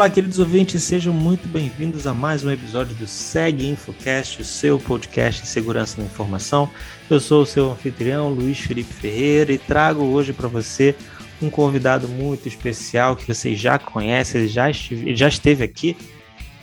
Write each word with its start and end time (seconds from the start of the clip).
Olá, 0.00 0.08
queridos 0.08 0.38
ouvintes, 0.38 0.82
sejam 0.82 1.12
muito 1.12 1.46
bem-vindos 1.46 2.06
a 2.06 2.14
mais 2.14 2.42
um 2.42 2.50
episódio 2.50 2.94
do 2.94 3.06
Seg 3.06 3.68
Infocast, 3.68 4.40
o 4.40 4.44
seu 4.46 4.78
podcast 4.78 5.42
de 5.42 5.48
segurança 5.48 5.98
da 5.98 6.02
informação. 6.02 6.70
Eu 7.10 7.20
sou 7.20 7.42
o 7.42 7.46
seu 7.46 7.72
anfitrião, 7.72 8.30
Luiz 8.30 8.60
Felipe 8.60 8.94
Ferreira, 8.94 9.52
e 9.52 9.58
trago 9.58 10.02
hoje 10.04 10.32
para 10.32 10.48
você 10.48 10.96
um 11.42 11.50
convidado 11.50 12.08
muito 12.08 12.48
especial 12.48 13.14
que 13.14 13.26
vocês 13.26 13.58
já 13.58 13.78
conhecem, 13.78 14.40
ele 14.40 14.48
já, 14.48 14.70
estive, 14.70 15.14
já 15.14 15.28
esteve 15.28 15.62
aqui, 15.62 15.94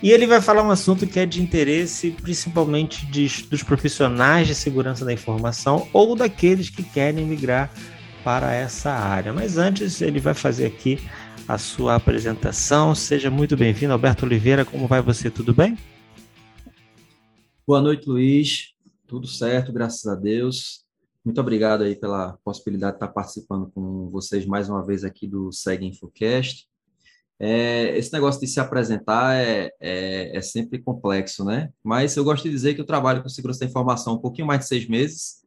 e 0.02 0.10
ele 0.10 0.26
vai 0.26 0.40
falar 0.40 0.64
um 0.64 0.72
assunto 0.72 1.06
que 1.06 1.20
é 1.20 1.24
de 1.24 1.40
interesse 1.40 2.10
principalmente 2.20 3.06
de, 3.06 3.44
dos 3.44 3.62
profissionais 3.62 4.48
de 4.48 4.54
segurança 4.56 5.04
da 5.04 5.12
informação 5.12 5.86
ou 5.92 6.16
daqueles 6.16 6.70
que 6.70 6.82
querem 6.82 7.24
migrar 7.24 7.70
para 8.24 8.52
essa 8.52 8.90
área. 8.90 9.32
Mas 9.32 9.58
antes, 9.58 10.00
ele 10.00 10.18
vai 10.18 10.34
fazer 10.34 10.66
aqui 10.66 10.98
a 11.48 11.56
sua 11.56 11.94
apresentação. 11.94 12.94
Seja 12.94 13.30
muito 13.30 13.56
bem-vindo, 13.56 13.94
Alberto 13.94 14.26
Oliveira. 14.26 14.66
Como 14.66 14.86
vai 14.86 15.00
você? 15.00 15.30
Tudo 15.30 15.54
bem? 15.54 15.78
Boa 17.66 17.80
noite, 17.80 18.06
Luiz. 18.06 18.74
Tudo 19.06 19.26
certo, 19.26 19.72
graças 19.72 20.06
a 20.06 20.14
Deus. 20.14 20.84
Muito 21.24 21.40
obrigado 21.40 21.84
aí 21.84 21.96
pela 21.96 22.38
possibilidade 22.44 22.92
de 22.92 22.96
estar 22.96 23.08
participando 23.08 23.70
com 23.74 24.10
vocês 24.10 24.44
mais 24.44 24.68
uma 24.68 24.84
vez 24.84 25.04
aqui 25.04 25.26
do 25.26 25.50
Segue 25.50 25.86
Infocast. 25.86 26.68
É, 27.40 27.96
esse 27.96 28.12
negócio 28.12 28.40
de 28.40 28.46
se 28.46 28.60
apresentar 28.60 29.36
é, 29.36 29.70
é, 29.80 30.36
é, 30.36 30.42
sempre 30.42 30.82
complexo, 30.82 31.46
né? 31.46 31.70
Mas 31.82 32.14
eu 32.14 32.24
gosto 32.24 32.42
de 32.44 32.50
dizer 32.50 32.74
que 32.74 32.80
eu 32.82 32.86
trabalho 32.86 33.22
com 33.22 33.28
segurança 33.30 33.60
da 33.60 33.66
informação 33.66 34.14
um 34.14 34.20
pouquinho 34.20 34.46
mais 34.46 34.60
de 34.60 34.66
seis 34.66 34.86
meses. 34.86 35.38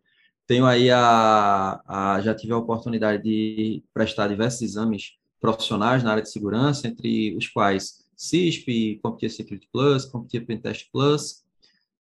Tenho 0.48 0.66
aí 0.66 0.90
a, 0.90 1.80
a 1.86 2.22
já 2.22 2.34
tive 2.34 2.54
a 2.54 2.58
oportunidade 2.58 3.22
de 3.22 3.84
prestar 3.94 4.28
diversos 4.28 4.62
exames 4.64 5.21
profissionais 5.42 6.04
na 6.04 6.12
área 6.12 6.24
de 6.24 6.32
segurança, 6.32 6.88
entre 6.88 7.36
os 7.36 7.48
quais 7.48 8.06
CISP, 8.16 9.00
CompTIA 9.02 9.30
Security 9.30 9.68
Plus, 9.74 10.06
CompTIA 10.06 10.46
Pentest 10.46 10.90
Plus. 10.92 11.44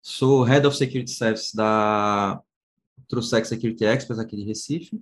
Sou 0.01 0.41
Head 0.41 0.65
of 0.65 0.75
Security 0.75 1.11
Service 1.11 1.55
da 1.55 2.41
TrueSec 3.07 3.47
Security 3.47 3.85
Experts 3.85 4.19
aqui 4.19 4.35
de 4.35 4.43
Recife. 4.43 4.99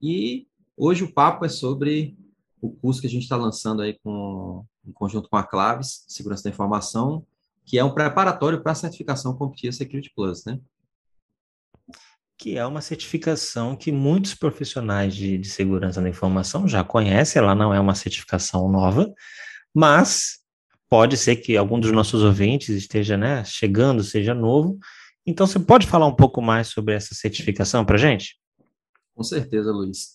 E 0.00 0.48
hoje 0.76 1.04
o 1.04 1.12
papo 1.12 1.44
é 1.44 1.48
sobre 1.48 2.18
o 2.60 2.70
curso 2.70 3.00
que 3.00 3.06
a 3.06 3.10
gente 3.10 3.22
está 3.22 3.36
lançando 3.36 3.82
aí 3.82 3.96
com, 4.02 4.64
em 4.84 4.92
conjunto 4.92 5.28
com 5.28 5.36
a 5.36 5.44
Claves, 5.44 6.04
Segurança 6.08 6.44
da 6.44 6.50
Informação, 6.50 7.24
que 7.64 7.78
é 7.78 7.84
um 7.84 7.94
preparatório 7.94 8.60
para 8.60 8.72
a 8.72 8.74
certificação 8.74 9.36
CompTIA 9.36 9.70
Security 9.70 10.12
Plus, 10.14 10.44
né? 10.44 10.60
Que 12.42 12.58
é 12.58 12.66
uma 12.66 12.80
certificação 12.80 13.76
que 13.76 13.92
muitos 13.92 14.34
profissionais 14.34 15.14
de, 15.14 15.38
de, 15.38 15.48
segurança 15.48 16.02
da 16.02 16.08
informação 16.08 16.66
já 16.66 16.82
conhecem, 16.82 17.40
ela 17.40 17.54
não 17.54 17.72
é 17.72 17.78
uma 17.78 17.94
certificação 17.94 18.68
nova, 18.68 19.14
mas 19.72 20.40
pode 20.90 21.16
ser 21.16 21.36
que 21.36 21.56
algum 21.56 21.78
dos 21.78 21.92
nossos 21.92 22.20
ouvintes 22.24 22.70
esteja 22.70 23.16
né, 23.16 23.44
chegando, 23.44 24.02
seja 24.02 24.34
novo. 24.34 24.76
Então, 25.24 25.46
você 25.46 25.60
pode 25.60 25.86
falar 25.86 26.08
um 26.08 26.16
pouco 26.16 26.42
mais 26.42 26.66
sobre 26.66 26.94
essa 26.94 27.14
certificação 27.14 27.84
para 27.84 27.96
gente? 27.96 28.36
Com 29.14 29.22
certeza, 29.22 29.70
Luiz. 29.70 30.12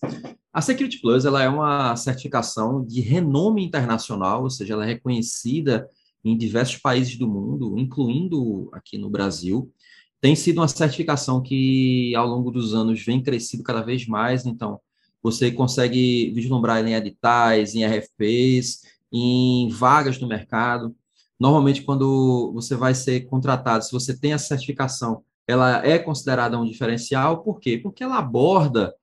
A 0.52 0.62
Security 0.62 1.00
Plus 1.00 1.24
ela 1.24 1.42
é 1.42 1.48
uma 1.48 1.96
certificação 1.96 2.86
de 2.86 3.00
renome 3.00 3.64
internacional, 3.64 4.44
ou 4.44 4.50
seja, 4.50 4.74
ela 4.74 4.84
é 4.84 4.88
reconhecida 4.88 5.88
em 6.26 6.38
diversos 6.38 6.76
países 6.76 7.18
do 7.18 7.26
mundo, 7.26 7.78
incluindo 7.78 8.70
aqui 8.74 8.98
no 8.98 9.10
Brasil 9.10 9.72
tem 10.20 10.36
sido 10.36 10.60
uma 10.60 10.68
certificação 10.68 11.42
que, 11.42 12.16
ao 12.16 12.28
longo 12.28 12.52
dos 12.52 12.74
anos, 12.74 13.04
vem 13.04 13.22
crescido 13.22 13.64
cada 13.64 13.82
vez 13.82 14.08
mais. 14.08 14.46
Então, 14.46 14.80
você 15.22 15.52
consegue 15.52 16.32
vislumbrar 16.34 16.86
em 16.86 16.94
editais, 16.94 17.76
em 17.76 17.86
RFPs, 17.86 18.82
em 19.12 19.70
vagas 19.70 20.20
no 20.20 20.28
mercado. 20.28 20.96
Normalmente, 21.40 21.84
quando 21.84 22.52
você 22.54 22.76
vai 22.76 22.96
ser 22.96 23.22
contratado, 23.28 23.84
se 23.84 23.92
você 23.92 24.18
tem 24.18 24.34
a 24.34 24.40
certificação, 24.40 25.24
ela 25.48 25.86
é 25.86 26.00
considerada 26.00 26.60
um 26.60 26.66
diferencial. 26.66 27.44
Por 27.44 27.60
quê? 27.60 27.78
Porque 27.78 28.04
ela 28.04 28.18
aborda 28.18 28.94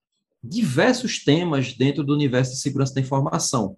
diversos 0.42 1.24
temas 1.24 1.72
dentro 1.72 2.04
do 2.04 2.12
universo 2.12 2.52
de 2.52 2.58
segurança 2.58 2.94
da 2.94 3.00
informação. 3.00 3.76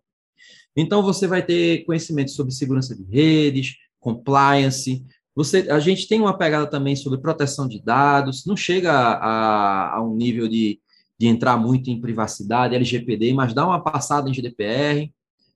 Então, 0.74 1.02
você 1.02 1.26
vai 1.26 1.44
ter 1.44 1.84
conhecimento 1.84 2.30
sobre 2.30 2.52
segurança 2.52 2.94
de 2.94 3.04
redes, 3.04 3.76
compliance, 4.00 5.04
você, 5.36 5.68
a 5.70 5.78
gente 5.78 6.08
tem 6.08 6.18
uma 6.18 6.36
pegada 6.36 6.66
também 6.66 6.96
sobre 6.96 7.20
proteção 7.20 7.68
de 7.68 7.78
dados, 7.78 8.46
não 8.46 8.56
chega 8.56 8.90
a, 8.90 9.96
a 9.96 10.02
um 10.02 10.16
nível 10.16 10.48
de, 10.48 10.80
de 11.18 11.26
entrar 11.26 11.58
muito 11.58 11.90
em 11.90 12.00
privacidade, 12.00 12.74
LGPD, 12.74 13.34
mas 13.34 13.52
dá 13.52 13.66
uma 13.66 13.84
passada 13.84 14.30
em 14.30 14.32
GDPR. 14.32 15.12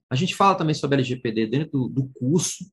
A 0.07 0.15
gente 0.15 0.35
fala 0.35 0.53
também 0.53 0.75
sobre 0.75 0.97
LGPD 0.97 1.47
dentro 1.47 1.71
do, 1.71 1.89
do 1.89 2.11
curso. 2.13 2.63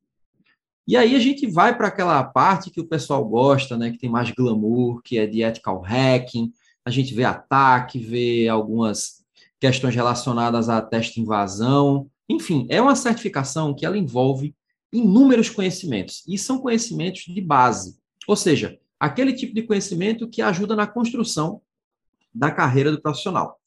E 0.87 0.99
aí 0.99 1.17
a 1.17 1.19
gente 1.19 1.47
vai 1.47 1.75
para 1.75 1.89
aquela 1.89 2.23
parte 2.23 2.71
que 2.71 2.81
o 2.81 2.87
pessoal 2.87 3.25
gosta, 3.25 3.75
né, 3.75 3.91
que 3.91 3.99
tem 3.99 4.11
mais 4.11 4.31
glamour, 4.31 5.01
que 5.03 5.19
é 5.19 5.27
de 5.27 5.43
ethical 5.43 5.81
hacking. 5.81 6.53
A 6.85 6.91
gente 6.91 7.15
vê 7.15 7.25
ataque, 7.25 7.99
vê 7.99 8.49
algumas 8.49 9.25
questões 9.59 9.95
relacionadas 9.95 10.69
a 10.69 10.83
teste 10.83 11.23
invasão. 11.23 12.07
Enfim, 12.29 12.67
é 12.69 12.83
uma 12.83 12.95
certificação 12.95 13.75
que 13.75 13.87
ela 13.87 13.97
envolve 13.97 14.55
inúmeros 14.93 15.50
conhecimentos, 15.50 16.22
e 16.26 16.38
são 16.38 16.59
conhecimentos 16.59 17.22
de 17.22 17.41
base, 17.41 17.99
ou 18.26 18.37
seja, 18.37 18.78
aquele 18.99 19.32
tipo 19.32 19.54
de 19.54 19.62
conhecimento 19.62 20.28
que 20.28 20.43
ajuda 20.43 20.75
na 20.75 20.87
construção 20.87 21.60
da 22.34 22.50
carreira 22.50 22.91
do 22.91 23.00
profissional. 23.00 23.59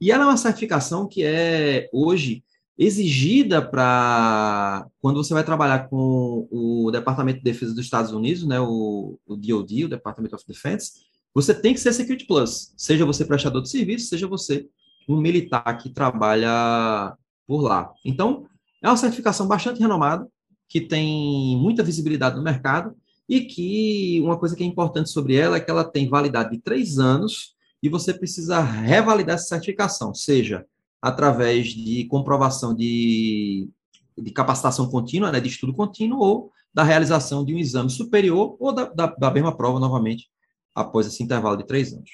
E 0.00 0.12
ela 0.12 0.24
é 0.24 0.26
uma 0.26 0.36
certificação 0.36 1.08
que 1.08 1.24
é 1.24 1.88
hoje 1.92 2.44
exigida 2.78 3.60
para 3.60 4.86
quando 5.00 5.16
você 5.16 5.34
vai 5.34 5.42
trabalhar 5.42 5.88
com 5.88 6.46
o 6.48 6.90
Departamento 6.92 7.38
de 7.38 7.44
Defesa 7.44 7.74
dos 7.74 7.84
Estados 7.84 8.12
Unidos, 8.12 8.46
né, 8.46 8.60
o, 8.60 9.18
o 9.26 9.36
DoD, 9.36 9.84
o 9.84 9.88
Department 9.88 10.28
of 10.32 10.44
Defense, 10.46 10.92
você 11.34 11.52
tem 11.52 11.74
que 11.74 11.80
ser 11.80 11.92
Security 11.92 12.26
Plus, 12.26 12.72
seja 12.76 13.04
você 13.04 13.24
prestador 13.24 13.62
de 13.62 13.68
serviço, 13.68 14.08
seja 14.08 14.28
você 14.28 14.68
um 15.08 15.16
militar 15.16 15.76
que 15.78 15.90
trabalha 15.90 17.16
por 17.46 17.62
lá. 17.62 17.92
Então, 18.04 18.46
é 18.82 18.88
uma 18.88 18.96
certificação 18.96 19.48
bastante 19.48 19.80
renomada, 19.80 20.28
que 20.68 20.80
tem 20.80 21.56
muita 21.56 21.82
visibilidade 21.82 22.36
no 22.36 22.42
mercado 22.42 22.94
e 23.28 23.42
que 23.42 24.20
uma 24.22 24.38
coisa 24.38 24.54
que 24.54 24.62
é 24.62 24.66
importante 24.66 25.10
sobre 25.10 25.34
ela 25.34 25.56
é 25.56 25.60
que 25.60 25.70
ela 25.70 25.84
tem 25.84 26.08
validade 26.08 26.50
de 26.50 26.58
três 26.58 26.98
anos 26.98 27.54
e 27.82 27.88
você 27.88 28.12
precisa 28.12 28.60
revalidar 28.60 29.36
essa 29.36 29.48
certificação, 29.48 30.14
seja 30.14 30.64
através 31.00 31.68
de 31.68 32.04
comprovação 32.06 32.74
de, 32.74 33.68
de 34.16 34.30
capacitação 34.30 34.88
contínua, 34.88 35.30
né, 35.30 35.40
de 35.40 35.48
estudo 35.48 35.72
contínuo, 35.72 36.18
ou 36.18 36.52
da 36.74 36.82
realização 36.82 37.44
de 37.44 37.54
um 37.54 37.58
exame 37.58 37.90
superior 37.90 38.56
ou 38.58 38.72
da, 38.72 38.84
da, 38.86 39.06
da 39.06 39.30
mesma 39.30 39.56
prova 39.56 39.78
novamente 39.78 40.28
após 40.74 41.06
esse 41.06 41.22
intervalo 41.22 41.56
de 41.56 41.66
três 41.66 41.92
anos. 41.92 42.10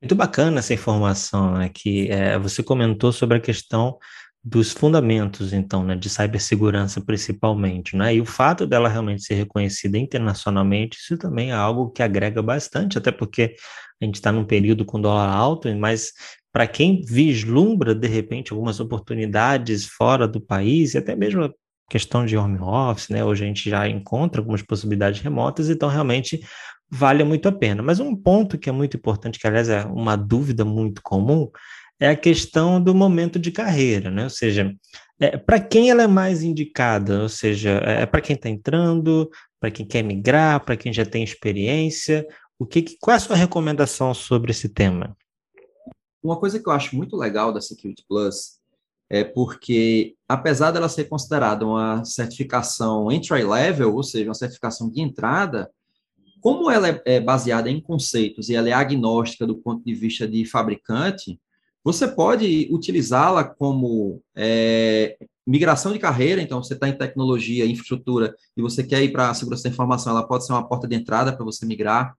Muito 0.00 0.14
bacana 0.16 0.58
essa 0.58 0.74
informação, 0.74 1.54
né, 1.54 1.68
que 1.68 2.10
é, 2.10 2.36
você 2.38 2.62
comentou 2.62 3.12
sobre 3.12 3.38
a 3.38 3.40
questão 3.40 3.96
dos 4.44 4.72
fundamentos, 4.72 5.52
então, 5.52 5.84
né, 5.84 5.94
de 5.94 6.10
cibersegurança 6.10 7.00
principalmente, 7.00 7.96
né, 7.96 8.16
e 8.16 8.20
o 8.20 8.24
fato 8.24 8.66
dela 8.66 8.88
realmente 8.88 9.22
ser 9.22 9.34
reconhecida 9.34 9.96
internacionalmente, 9.96 10.98
isso 10.98 11.16
também 11.16 11.50
é 11.50 11.54
algo 11.54 11.90
que 11.90 12.02
agrega 12.02 12.42
bastante, 12.42 12.98
até 12.98 13.12
porque 13.12 13.54
a 14.00 14.04
gente 14.04 14.16
está 14.16 14.32
num 14.32 14.44
período 14.44 14.84
com 14.84 15.00
dólar 15.00 15.28
alto, 15.28 15.72
mas 15.76 16.12
para 16.52 16.66
quem 16.66 17.02
vislumbra, 17.02 17.94
de 17.94 18.08
repente, 18.08 18.52
algumas 18.52 18.80
oportunidades 18.80 19.86
fora 19.86 20.26
do 20.26 20.40
país, 20.40 20.94
e 20.94 20.98
até 20.98 21.14
mesmo 21.14 21.44
a 21.44 21.50
questão 21.88 22.26
de 22.26 22.36
home 22.36 22.58
office, 22.58 23.10
né, 23.10 23.24
hoje 23.24 23.44
a 23.44 23.46
gente 23.46 23.70
já 23.70 23.88
encontra 23.88 24.40
algumas 24.40 24.62
possibilidades 24.62 25.20
remotas, 25.20 25.70
então 25.70 25.88
realmente 25.88 26.40
vale 26.90 27.24
muito 27.24 27.48
a 27.48 27.52
pena. 27.52 27.82
Mas 27.82 28.00
um 28.00 28.14
ponto 28.14 28.58
que 28.58 28.68
é 28.68 28.72
muito 28.72 28.96
importante, 28.96 29.38
que 29.38 29.46
aliás 29.46 29.68
é 29.68 29.84
uma 29.84 30.16
dúvida 30.16 30.64
muito 30.64 31.00
comum, 31.02 31.48
é 32.02 32.08
a 32.08 32.16
questão 32.16 32.82
do 32.82 32.92
momento 32.92 33.38
de 33.38 33.52
carreira, 33.52 34.10
né? 34.10 34.24
Ou 34.24 34.30
seja, 34.30 34.74
é, 35.20 35.36
para 35.36 35.60
quem 35.60 35.88
ela 35.88 36.02
é 36.02 36.08
mais 36.08 36.42
indicada? 36.42 37.22
Ou 37.22 37.28
seja, 37.28 37.80
é, 37.84 38.02
é 38.02 38.06
para 38.06 38.20
quem 38.20 38.34
está 38.34 38.48
entrando, 38.48 39.30
para 39.60 39.70
quem 39.70 39.86
quer 39.86 40.02
migrar, 40.02 40.64
para 40.64 40.76
quem 40.76 40.92
já 40.92 41.06
tem 41.06 41.22
experiência? 41.22 42.26
O 42.58 42.66
que, 42.66 42.96
qual 43.00 43.14
é 43.14 43.16
a 43.18 43.20
sua 43.20 43.36
recomendação 43.36 44.12
sobre 44.12 44.50
esse 44.50 44.68
tema? 44.68 45.16
Uma 46.20 46.36
coisa 46.36 46.58
que 46.58 46.68
eu 46.68 46.72
acho 46.72 46.96
muito 46.96 47.16
legal 47.16 47.52
da 47.52 47.60
Security 47.60 48.04
Plus 48.08 48.58
é 49.08 49.22
porque, 49.22 50.16
apesar 50.28 50.72
dela 50.72 50.88
ser 50.88 51.04
considerada 51.04 51.64
uma 51.64 52.04
certificação 52.04 53.12
entry 53.12 53.44
level, 53.44 53.94
ou 53.94 54.02
seja, 54.02 54.28
uma 54.28 54.34
certificação 54.34 54.90
de 54.90 55.00
entrada, 55.00 55.70
como 56.40 56.68
ela 56.68 56.88
é, 56.88 57.02
é 57.04 57.20
baseada 57.20 57.70
em 57.70 57.80
conceitos 57.80 58.48
e 58.48 58.56
ela 58.56 58.68
é 58.68 58.72
agnóstica 58.72 59.46
do 59.46 59.54
ponto 59.54 59.84
de 59.84 59.94
vista 59.94 60.26
de 60.26 60.44
fabricante, 60.44 61.38
você 61.84 62.06
pode 62.06 62.68
utilizá-la 62.70 63.44
como 63.44 64.22
é, 64.36 65.16
migração 65.46 65.92
de 65.92 65.98
carreira, 65.98 66.40
então 66.40 66.62
você 66.62 66.74
está 66.74 66.88
em 66.88 66.96
tecnologia, 66.96 67.66
infraestrutura, 67.66 68.34
e 68.56 68.62
você 68.62 68.84
quer 68.84 69.02
ir 69.02 69.12
para 69.12 69.30
a 69.30 69.34
segurança 69.34 69.64
da 69.64 69.70
informação, 69.70 70.12
ela 70.12 70.26
pode 70.26 70.46
ser 70.46 70.52
uma 70.52 70.66
porta 70.66 70.86
de 70.86 70.94
entrada 70.94 71.34
para 71.34 71.44
você 71.44 71.66
migrar. 71.66 72.14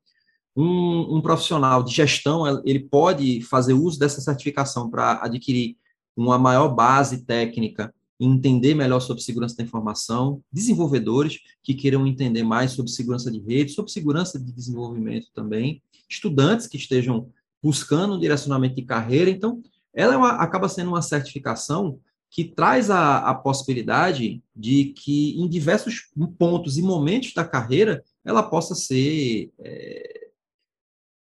Um, 0.55 1.17
um, 1.17 1.21
profissional 1.21 1.81
de 1.81 1.91
gestão, 1.91 2.61
ele 2.63 2.81
pode 2.81 3.41
fazer 3.41 3.73
uso 3.73 3.97
dessa 3.97 4.21
certificação 4.21 4.89
para 4.89 5.19
adquirir 5.23 5.75
uma 6.15 6.37
maior 6.37 6.69
base 6.69 7.25
técnica 7.25 7.91
entender 8.19 8.73
melhor 8.73 8.99
sobre 8.99 9.23
segurança 9.23 9.55
da 9.57 9.63
informação, 9.63 10.41
desenvolvedores 10.51 11.39
que 11.61 11.73
queiram 11.73 12.07
entender 12.07 12.43
mais 12.43 12.71
sobre 12.71 12.91
segurança 12.91 13.31
de 13.31 13.39
rede, 13.39 13.71
sobre 13.71 13.91
segurança 13.91 14.39
de 14.39 14.51
desenvolvimento 14.51 15.27
também, 15.33 15.81
estudantes 16.09 16.67
que 16.67 16.77
estejam 16.77 17.29
buscando 17.63 18.15
um 18.15 18.19
direcionamento 18.19 18.75
de 18.75 18.81
carreira. 18.81 19.29
Então, 19.29 19.63
ela 19.93 20.13
é 20.13 20.17
uma, 20.17 20.31
acaba 20.31 20.67
sendo 20.67 20.89
uma 20.89 21.01
certificação 21.01 21.99
que 22.29 22.43
traz 22.43 22.89
a, 22.89 23.19
a 23.29 23.35
possibilidade 23.35 24.43
de 24.55 24.85
que 24.85 25.39
em 25.39 25.47
diversos 25.47 26.11
pontos 26.37 26.77
e 26.77 26.81
momentos 26.81 27.33
da 27.33 27.45
carreira 27.45 28.03
ela 28.25 28.41
possa 28.41 28.73
ser 28.73 29.51
é, 29.59 30.29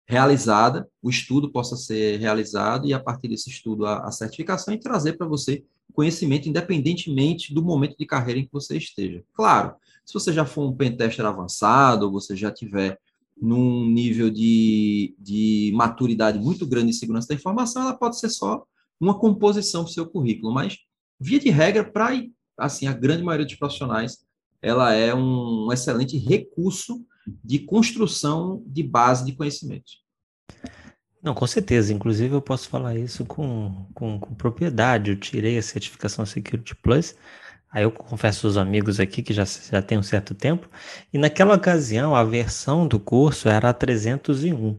realizada, 0.07 0.89
o 1.01 1.09
estudo 1.09 1.51
possa 1.51 1.75
ser 1.75 2.17
realizado 2.17 2.87
e 2.87 2.93
a 2.93 2.99
partir 2.99 3.27
desse 3.27 3.49
estudo 3.49 3.85
a, 3.85 4.07
a 4.07 4.11
certificação 4.11 4.73
e 4.73 4.79
trazer 4.79 5.17
para 5.17 5.27
você 5.27 5.63
conhecimento 5.93 6.47
independentemente 6.47 7.53
do 7.53 7.61
momento 7.61 7.97
de 7.97 8.05
carreira 8.05 8.39
em 8.39 8.45
que 8.45 8.53
você 8.53 8.77
esteja. 8.77 9.21
Claro, 9.33 9.75
se 10.05 10.13
você 10.13 10.31
já 10.31 10.45
for 10.45 10.69
um 10.69 10.75
pentester 10.75 11.25
avançado, 11.25 12.05
ou 12.05 12.11
você 12.11 12.35
já 12.35 12.51
tiver 12.51 12.97
num 13.41 13.85
nível 13.89 14.29
de, 14.29 15.15
de 15.17 15.71
maturidade 15.73 16.37
muito 16.37 16.65
grande 16.67 16.91
em 16.91 16.93
segurança 16.93 17.27
da 17.27 17.35
informação, 17.35 17.81
ela 17.81 17.93
pode 17.93 18.19
ser 18.19 18.29
só 18.29 18.63
uma 18.99 19.17
composição 19.17 19.83
para 19.83 19.89
o 19.89 19.93
seu 19.93 20.05
currículo, 20.05 20.53
mas 20.53 20.77
via 21.19 21.39
de 21.39 21.49
regra, 21.49 21.83
para 21.83 22.23
assim, 22.57 22.87
a 22.87 22.93
grande 22.93 23.23
maioria 23.23 23.45
dos 23.45 23.55
profissionais, 23.55 24.19
ela 24.61 24.93
é 24.93 25.13
um 25.15 25.71
excelente 25.73 26.17
recurso 26.17 27.03
de 27.43 27.59
construção 27.59 28.63
de 28.67 28.83
base 28.83 29.25
de 29.25 29.33
conhecimento. 29.33 29.91
Não, 31.21 31.33
com 31.33 31.45
certeza. 31.45 31.93
Inclusive, 31.93 32.33
eu 32.33 32.41
posso 32.41 32.67
falar 32.67 32.95
isso 32.95 33.25
com, 33.25 33.87
com, 33.93 34.19
com, 34.19 34.35
propriedade. 34.35 35.11
Eu 35.11 35.19
tirei 35.19 35.57
a 35.57 35.61
certificação 35.61 36.25
Security 36.25 36.75
Plus. 36.75 37.15
Aí 37.71 37.83
eu 37.83 37.91
confesso 37.91 38.47
aos 38.47 38.57
amigos 38.57 38.99
aqui 38.99 39.23
que 39.23 39.33
já, 39.33 39.45
já 39.45 39.81
tem 39.81 39.97
um 39.97 40.03
certo 40.03 40.35
tempo. 40.35 40.69
E 41.13 41.17
naquela 41.17 41.55
ocasião, 41.55 42.15
a 42.15 42.23
versão 42.23 42.87
do 42.87 42.99
curso 42.99 43.47
era 43.47 43.69
a 43.69 43.73
301. 43.73 44.77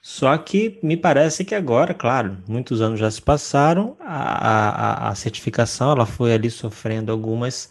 Só 0.00 0.36
que 0.36 0.80
me 0.82 0.96
parece 0.96 1.44
que 1.44 1.54
agora, 1.54 1.94
claro, 1.94 2.36
muitos 2.48 2.80
anos 2.82 2.98
já 2.98 3.08
se 3.10 3.22
passaram, 3.22 3.96
a, 4.00 5.06
a, 5.06 5.08
a 5.10 5.14
certificação 5.14 5.92
ela 5.92 6.04
foi 6.04 6.34
ali 6.34 6.50
sofrendo 6.50 7.12
algumas 7.12 7.70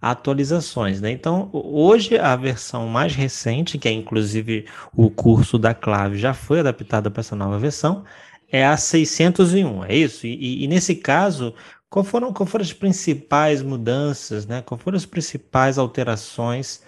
atualizações, 0.00 1.00
né? 1.00 1.10
Então, 1.10 1.50
hoje 1.52 2.16
a 2.18 2.36
versão 2.36 2.86
mais 2.88 3.14
recente, 3.14 3.78
que 3.78 3.88
é 3.88 3.92
inclusive 3.92 4.66
o 4.96 5.10
curso 5.10 5.58
da 5.58 5.74
Clave, 5.74 6.18
já 6.18 6.32
foi 6.32 6.60
adaptada 6.60 7.10
para 7.10 7.20
essa 7.20 7.34
nova 7.36 7.58
versão, 7.58 8.04
é 8.50 8.64
a 8.64 8.76
601, 8.76 9.84
é 9.84 9.94
isso? 9.96 10.26
E, 10.26 10.64
e, 10.64 10.68
nesse 10.68 10.94
caso, 10.96 11.54
qual 11.92 12.02
foram, 12.02 12.32
qual 12.32 12.46
foram 12.46 12.64
as 12.64 12.72
principais 12.72 13.60
mudanças, 13.60 14.46
né? 14.46 14.62
Qual 14.62 14.78
foram 14.78 14.96
as 14.96 15.04
principais 15.04 15.76
alterações 15.76 16.82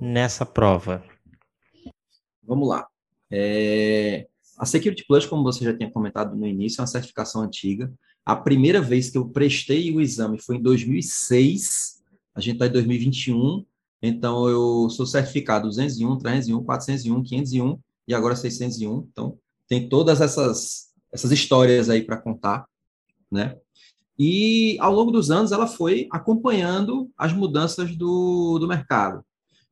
nessa 0.00 0.44
prova? 0.44 1.04
Vamos 2.42 2.68
lá. 2.68 2.84
É... 3.30 4.26
A 4.58 4.66
Security 4.66 5.04
Plus, 5.06 5.24
como 5.26 5.44
você 5.44 5.64
já 5.64 5.72
tinha 5.76 5.88
comentado 5.88 6.34
no 6.34 6.44
início, 6.44 6.80
é 6.80 6.82
uma 6.82 6.88
certificação 6.88 7.42
antiga. 7.42 7.92
A 8.26 8.34
primeira 8.34 8.82
vez 8.82 9.08
que 9.10 9.16
eu 9.16 9.28
prestei 9.28 9.92
o 9.92 10.00
exame 10.00 10.40
foi 10.40 10.56
em 10.56 10.62
2006, 10.62 12.02
a 12.34 12.40
gente 12.40 12.54
está 12.54 12.66
em 12.66 12.72
2021, 12.72 13.64
então 14.02 14.48
eu 14.48 14.90
sou 14.90 15.06
certificado 15.06 15.68
201, 15.68 16.18
301, 16.18 16.64
401, 16.64 17.22
501 17.22 17.78
e 18.08 18.12
agora 18.12 18.34
601. 18.34 19.06
Então, 19.12 19.38
tem 19.68 19.88
todas 19.88 20.20
essas, 20.20 20.92
essas 21.12 21.30
histórias 21.30 21.88
aí 21.88 22.02
para 22.02 22.16
contar, 22.16 22.66
né? 23.30 23.56
E 24.18 24.76
ao 24.80 24.92
longo 24.92 25.12
dos 25.12 25.30
anos 25.30 25.52
ela 25.52 25.66
foi 25.66 26.08
acompanhando 26.10 27.10
as 27.16 27.32
mudanças 27.32 27.94
do, 27.96 28.58
do 28.58 28.66
mercado. 28.66 29.24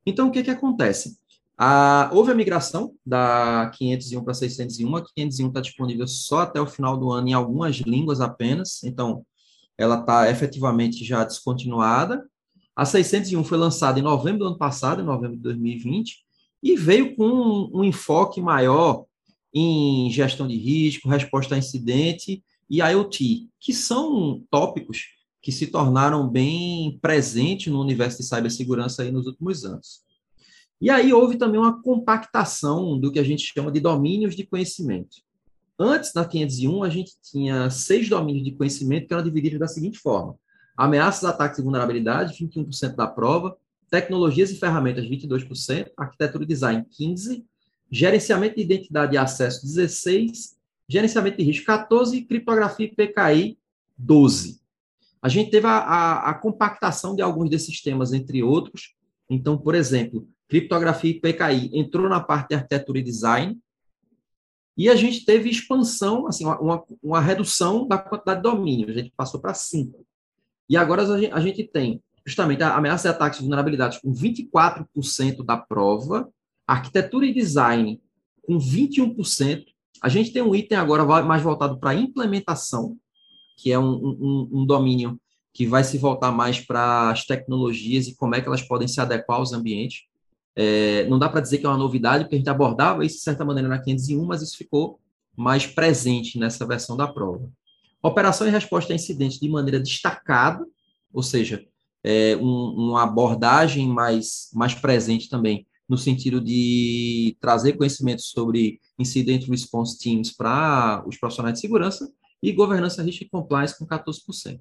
Então, 0.04 0.28
o 0.28 0.30
que, 0.30 0.44
que 0.44 0.50
acontece? 0.50 1.18
Ah, 1.58 2.10
houve 2.12 2.30
a 2.30 2.34
migração 2.34 2.94
da 3.04 3.72
501 3.76 4.22
para 4.22 4.34
601. 4.34 4.96
A 4.96 5.04
501 5.04 5.48
está 5.48 5.60
disponível 5.60 6.06
só 6.06 6.40
até 6.40 6.60
o 6.60 6.66
final 6.66 6.96
do 6.96 7.10
ano 7.10 7.28
em 7.28 7.32
algumas 7.32 7.76
línguas 7.76 8.20
apenas. 8.20 8.84
Então, 8.84 9.26
ela 9.76 9.98
está 9.98 10.30
efetivamente 10.30 11.04
já 11.04 11.24
descontinuada. 11.24 12.24
A 12.76 12.84
601 12.84 13.42
foi 13.42 13.58
lançada 13.58 13.98
em 13.98 14.02
novembro 14.02 14.40
do 14.40 14.46
ano 14.46 14.58
passado, 14.58 15.02
em 15.02 15.04
novembro 15.04 15.36
de 15.36 15.42
2020, 15.42 16.18
e 16.62 16.76
veio 16.76 17.16
com 17.16 17.24
um, 17.26 17.80
um 17.80 17.84
enfoque 17.84 18.40
maior 18.40 19.06
em 19.52 20.10
gestão 20.10 20.46
de 20.46 20.56
risco, 20.56 21.08
resposta 21.08 21.54
a 21.54 21.58
incidente 21.58 22.44
e 22.68 22.80
IoT, 22.80 23.48
que 23.60 23.72
são 23.72 24.42
tópicos 24.50 25.04
que 25.40 25.52
se 25.52 25.68
tornaram 25.68 26.28
bem 26.28 26.98
presentes 27.00 27.72
no 27.72 27.80
universo 27.80 28.18
de 28.18 28.24
cibersegurança 28.24 29.02
aí 29.02 29.12
nos 29.12 29.26
últimos 29.26 29.64
anos. 29.64 30.04
E 30.80 30.90
aí 30.90 31.12
houve 31.12 31.36
também 31.36 31.60
uma 31.60 31.80
compactação 31.80 32.98
do 32.98 33.10
que 33.10 33.18
a 33.18 33.22
gente 33.22 33.52
chama 33.54 33.70
de 33.70 33.80
domínios 33.80 34.34
de 34.34 34.44
conhecimento. 34.44 35.18
Antes 35.78 36.12
da 36.12 36.24
501, 36.24 36.82
a 36.82 36.90
gente 36.90 37.12
tinha 37.22 37.70
seis 37.70 38.08
domínios 38.08 38.44
de 38.44 38.52
conhecimento 38.52 39.06
que 39.06 39.14
eram 39.14 39.22
divididos 39.22 39.58
da 39.58 39.68
seguinte 39.68 39.98
forma: 39.98 40.34
Ameaças, 40.76 41.24
ataques 41.24 41.58
e 41.58 41.62
vulnerabilidade, 41.62 42.44
21% 42.44 42.94
da 42.94 43.06
prova. 43.06 43.56
Tecnologias 43.88 44.50
e 44.50 44.56
ferramentas, 44.56 45.04
22%. 45.06 45.90
Arquitetura 45.96 46.44
e 46.44 46.46
design, 46.46 46.84
15%. 46.98 47.44
Gerenciamento 47.90 48.56
de 48.56 48.62
identidade 48.62 49.14
e 49.14 49.18
acesso, 49.18 49.64
16%. 49.64 50.56
Gerenciamento 50.88 51.38
de 51.38 51.44
risco, 51.44 51.66
14%. 51.66 52.26
Criptografia 52.26 52.86
e 52.86 52.94
PKI, 52.94 53.58
12%. 54.00 54.56
A 55.22 55.28
gente 55.28 55.50
teve 55.50 55.66
a, 55.66 55.78
a, 55.78 56.30
a 56.30 56.34
compactação 56.34 57.16
de 57.16 57.22
alguns 57.22 57.50
desses 57.50 57.82
temas, 57.82 58.12
entre 58.12 58.42
outros. 58.42 58.94
Então, 59.28 59.58
por 59.58 59.74
exemplo, 59.74 60.28
criptografia 60.48 61.20
PKI 61.20 61.70
entrou 61.72 62.08
na 62.08 62.20
parte 62.20 62.50
de 62.50 62.54
arquitetura 62.54 62.98
e 62.98 63.02
design, 63.02 63.58
e 64.76 64.90
a 64.90 64.94
gente 64.94 65.24
teve 65.24 65.48
expansão, 65.48 66.26
assim, 66.26 66.44
uma, 66.44 66.84
uma 67.02 67.20
redução 67.20 67.88
da 67.88 67.96
quantidade 67.96 68.42
de 68.42 68.42
domínio. 68.42 68.90
A 68.90 68.92
gente 68.92 69.12
passou 69.16 69.40
para 69.40 69.54
cinco. 69.54 70.06
E 70.68 70.76
agora 70.76 71.02
a 71.32 71.40
gente 71.40 71.64
tem 71.64 72.02
justamente 72.26 72.62
a 72.62 72.76
ameaça 72.76 73.08
ataques 73.08 73.38
e 73.38 73.42
vulnerabilidades 73.42 73.98
com 73.98 74.12
24% 74.12 75.44
da 75.44 75.56
prova, 75.56 76.28
arquitetura 76.66 77.24
e 77.24 77.32
design 77.32 78.00
com 78.42 78.58
21%. 78.58 79.64
A 80.02 80.08
gente 80.08 80.32
tem 80.32 80.42
um 80.42 80.54
item 80.54 80.78
agora 80.78 81.04
mais 81.22 81.42
voltado 81.42 81.78
para 81.78 81.94
implementação, 81.94 82.96
que 83.56 83.72
é 83.72 83.78
um, 83.78 83.94
um, 83.94 84.48
um 84.52 84.66
domínio 84.66 85.18
que 85.52 85.66
vai 85.66 85.82
se 85.82 85.96
voltar 85.96 86.30
mais 86.30 86.60
para 86.60 87.10
as 87.10 87.24
tecnologias 87.24 88.06
e 88.06 88.14
como 88.14 88.34
é 88.34 88.40
que 88.40 88.46
elas 88.46 88.60
podem 88.60 88.86
se 88.86 89.00
adequar 89.00 89.38
aos 89.38 89.54
ambientes. 89.54 90.02
É, 90.54 91.06
não 91.08 91.18
dá 91.18 91.28
para 91.28 91.40
dizer 91.40 91.58
que 91.58 91.66
é 91.66 91.68
uma 91.68 91.78
novidade, 91.78 92.24
porque 92.24 92.34
a 92.34 92.38
gente 92.38 92.50
abordava 92.50 93.04
isso 93.04 93.16
de 93.16 93.22
certa 93.22 93.44
maneira 93.44 93.68
na 93.68 93.78
501, 93.78 94.24
mas 94.26 94.42
isso 94.42 94.56
ficou 94.56 95.00
mais 95.34 95.66
presente 95.66 96.38
nessa 96.38 96.66
versão 96.66 96.96
da 96.96 97.06
prova. 97.06 97.50
Operação 98.02 98.46
e 98.46 98.50
resposta 98.50 98.92
a 98.92 98.96
incidentes 98.96 99.38
de 99.38 99.48
maneira 99.48 99.80
destacada, 99.80 100.64
ou 101.12 101.22
seja, 101.22 101.64
é, 102.04 102.36
um, 102.36 102.90
uma 102.90 103.02
abordagem 103.02 103.88
mais, 103.88 104.50
mais 104.54 104.74
presente 104.74 105.28
também, 105.28 105.66
no 105.88 105.96
sentido 105.96 106.40
de 106.40 107.36
trazer 107.40 107.72
conhecimento 107.74 108.22
sobre 108.22 108.78
Incident 108.98 109.46
Response 109.48 109.98
Teams 109.98 110.32
para 110.32 111.02
os 111.06 111.16
profissionais 111.16 111.54
de 111.54 111.60
segurança 111.60 112.10
e 112.42 112.52
governança, 112.52 113.02
risco 113.02 113.24
e 113.24 113.28
compliance 113.28 113.78
com 113.78 113.86
14%. 113.86 114.60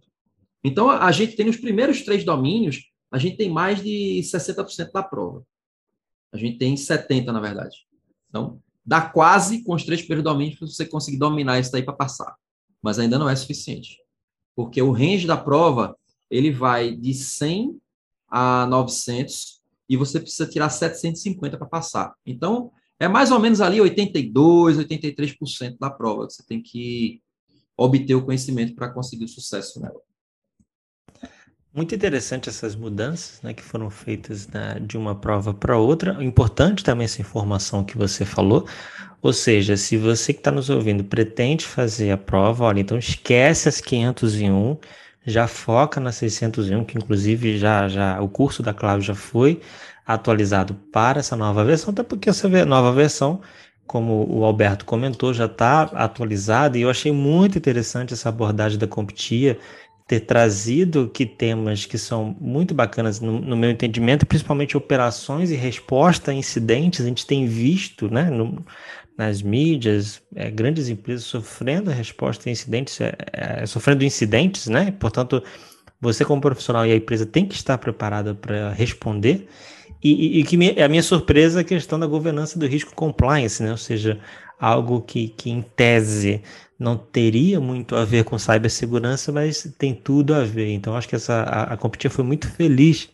Então, 0.64 0.90
a 0.90 1.12
gente 1.12 1.36
tem 1.36 1.46
nos 1.46 1.58
primeiros 1.58 2.02
três 2.02 2.24
domínios, 2.24 2.90
a 3.12 3.18
gente 3.18 3.38
tem 3.38 3.50
mais 3.50 3.84
de 3.84 4.22
60% 4.24 4.92
da 4.92 5.04
prova. 5.04 5.46
A 6.34 6.38
gente 6.38 6.58
tem 6.58 6.76
70%, 6.76 7.26
na 7.26 7.40
verdade. 7.40 7.86
Então, 8.30 8.60
dá 8.86 9.02
quase 9.02 9.64
com 9.64 9.74
os 9.74 9.84
três 9.84 10.02
primeiros 10.02 10.24
domínios 10.24 10.58
para 10.58 10.68
você 10.68 10.86
conseguir 10.86 11.18
dominar 11.18 11.60
isso 11.60 11.72
daí 11.72 11.84
para 11.84 11.94
passar 11.94 12.36
mas 12.86 13.00
ainda 13.00 13.18
não 13.18 13.28
é 13.28 13.36
suficiente. 13.36 13.98
Porque 14.56 14.80
o 14.80 14.92
range 14.92 15.26
da 15.26 15.36
prova, 15.36 15.98
ele 16.30 16.52
vai 16.52 16.96
de 16.96 17.16
100 17.16 17.82
a 18.28 18.68
900 18.68 19.60
e 19.90 19.98
você 19.98 20.20
precisa 20.20 20.48
tirar 20.48 20.70
750 20.70 21.58
para 21.58 21.66
passar. 21.66 22.14
Então, 22.24 22.72
é 23.00 23.08
mais 23.08 23.32
ou 23.32 23.40
menos 23.40 23.62
ali 23.62 23.82
82, 23.82 24.78
83% 24.78 25.78
da 25.80 25.90
prova 25.90 26.28
que 26.28 26.34
você 26.34 26.44
tem 26.44 26.62
que 26.62 27.22
obter 27.78 28.16
o 28.16 28.24
conhecimento 28.24 28.74
para 28.74 28.90
conseguir 28.90 29.26
o 29.26 29.30
sucesso 29.30 29.82
nela. 29.82 30.00
Muito 31.74 31.94
interessante 31.94 32.48
essas 32.48 32.74
mudanças 32.74 33.42
né, 33.42 33.54
que 33.54 33.62
foram 33.62 33.90
feitas 33.90 34.48
né, 34.48 34.80
de 34.80 34.98
uma 34.98 35.14
prova 35.14 35.54
para 35.54 35.78
outra. 35.78 36.24
Importante 36.24 36.86
também 36.86 37.04
essa 37.04 37.20
informação 37.20 37.84
que 37.84 37.98
você 37.98 38.24
falou. 38.24 38.66
Ou 39.22 39.34
seja, 39.34 39.76
se 39.76 39.98
você 39.98 40.32
que 40.32 40.40
está 40.40 40.52
nos 40.52 40.70
ouvindo 40.70 41.04
pretende 41.04 41.66
fazer 41.66 42.12
a 42.12 42.18
prova, 42.18 42.64
olha, 42.64 42.80
então 42.80 42.98
esquece 42.98 43.68
as 43.68 43.82
501, 43.82 44.78
já 45.26 45.48
foca 45.48 46.00
na 46.00 46.14
601, 46.14 46.86
que 46.86 46.98
inclusive 46.98 47.58
já, 47.58 47.90
já 47.90 48.22
o 48.22 48.30
curso 48.30 48.64
da 48.64 48.74
Cláudia 48.74 49.08
já 49.08 49.16
foi 49.16 49.60
atualizado 50.06 50.76
para 50.92 51.20
essa 51.20 51.36
nova 51.36 51.64
versão, 51.64 51.92
até 51.92 52.04
porque 52.04 52.30
essa 52.30 52.48
nova 52.66 52.92
versão, 52.92 53.42
como 53.88 54.26
o 54.30 54.44
Alberto 54.44 54.86
comentou, 54.86 55.34
já 55.34 55.46
está 55.46 55.84
atualizada 55.84 56.78
e 56.78 56.82
eu 56.82 56.90
achei 56.90 57.12
muito 57.12 57.58
interessante 57.58 58.14
essa 58.14 58.30
abordagem 58.30 58.78
da 58.78 58.88
Competia 58.88 59.58
ter 60.08 60.20
trazido 60.22 61.10
que 61.10 61.26
temas 61.26 61.86
que 61.86 61.98
são 61.98 62.36
muito 62.40 62.76
bacanas 62.76 63.20
no, 63.20 63.40
no, 63.40 63.58
meu 63.58 63.72
entendimento, 63.72 64.26
principalmente 64.26 64.78
operações 64.78 65.50
e 65.50 65.56
resposta 65.56 66.30
a 66.30 66.34
incidentes. 66.34 67.02
A 67.02 67.08
gente 67.08 67.26
tem 67.26 67.48
visto, 67.48 68.08
né, 68.08 68.30
no, 68.30 68.64
nas 69.18 69.42
mídias, 69.42 70.22
é, 70.36 70.52
grandes 70.52 70.90
empresas 70.90 71.26
sofrendo 71.26 71.90
resposta 71.90 72.48
a 72.48 72.52
incidentes, 72.52 73.02
é, 73.02 73.16
é, 73.34 73.66
sofrendo 73.66 74.04
incidentes, 74.04 74.68
né? 74.68 74.92
Portanto, 74.92 75.42
você 76.00 76.24
como 76.24 76.42
profissional 76.42 76.86
e 76.86 76.92
a 76.92 76.96
empresa 76.96 77.26
tem 77.26 77.48
que 77.48 77.56
estar 77.56 77.78
preparada 77.80 78.36
para 78.36 78.72
responder. 78.74 79.48
E, 80.06 80.38
e, 80.38 80.40
e, 80.40 80.44
que 80.44 80.56
me, 80.56 80.80
a 80.80 80.88
minha 80.88 81.02
surpresa 81.02 81.60
é 81.60 81.62
a 81.62 81.64
questão 81.64 82.00
da 82.00 82.06
governança 82.06 82.60
do 82.60 82.68
risco 82.68 82.94
compliance, 82.94 83.64
né? 83.64 83.72
Ou 83.72 83.78
seja, 83.78 84.20
algo 84.60 85.02
que, 85.02 85.30
que 85.30 85.50
em 85.50 85.64
tese 85.64 86.44
não 86.78 86.96
teria 86.96 87.60
muito 87.60 87.96
a 87.96 88.06
ver 88.06 88.24
com 88.24 88.38
cibersegurança, 88.38 89.32
mas 89.32 89.68
tem 89.80 89.96
tudo 89.96 90.36
a 90.36 90.44
ver. 90.44 90.72
Então, 90.74 90.96
acho 90.96 91.10
que 91.10 91.16
essa, 91.16 91.42
a, 91.42 91.74
a 91.74 92.10
foi 92.10 92.24
muito 92.24 92.48
feliz 92.48 93.10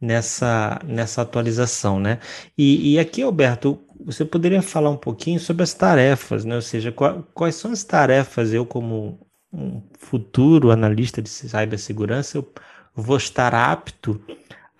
nessa, 0.00 0.80
nessa 0.86 1.20
atualização, 1.20 2.00
né? 2.00 2.18
E, 2.56 2.94
e, 2.94 2.98
aqui, 2.98 3.20
Alberto, 3.20 3.78
você 4.02 4.24
poderia 4.24 4.62
falar 4.62 4.88
um 4.88 4.96
pouquinho 4.96 5.38
sobre 5.38 5.62
as 5.64 5.74
tarefas, 5.74 6.46
né? 6.46 6.54
Ou 6.54 6.62
seja, 6.62 6.90
qual, 6.90 7.28
quais 7.34 7.56
são 7.56 7.72
as 7.72 7.84
tarefas 7.84 8.54
eu, 8.54 8.64
como 8.64 9.20
um 9.52 9.82
futuro 9.98 10.70
analista 10.70 11.20
de 11.20 11.28
cibersegurança, 11.28 12.38
eu 12.38 12.52
vou 12.96 13.18
estar 13.18 13.54
apto 13.54 14.18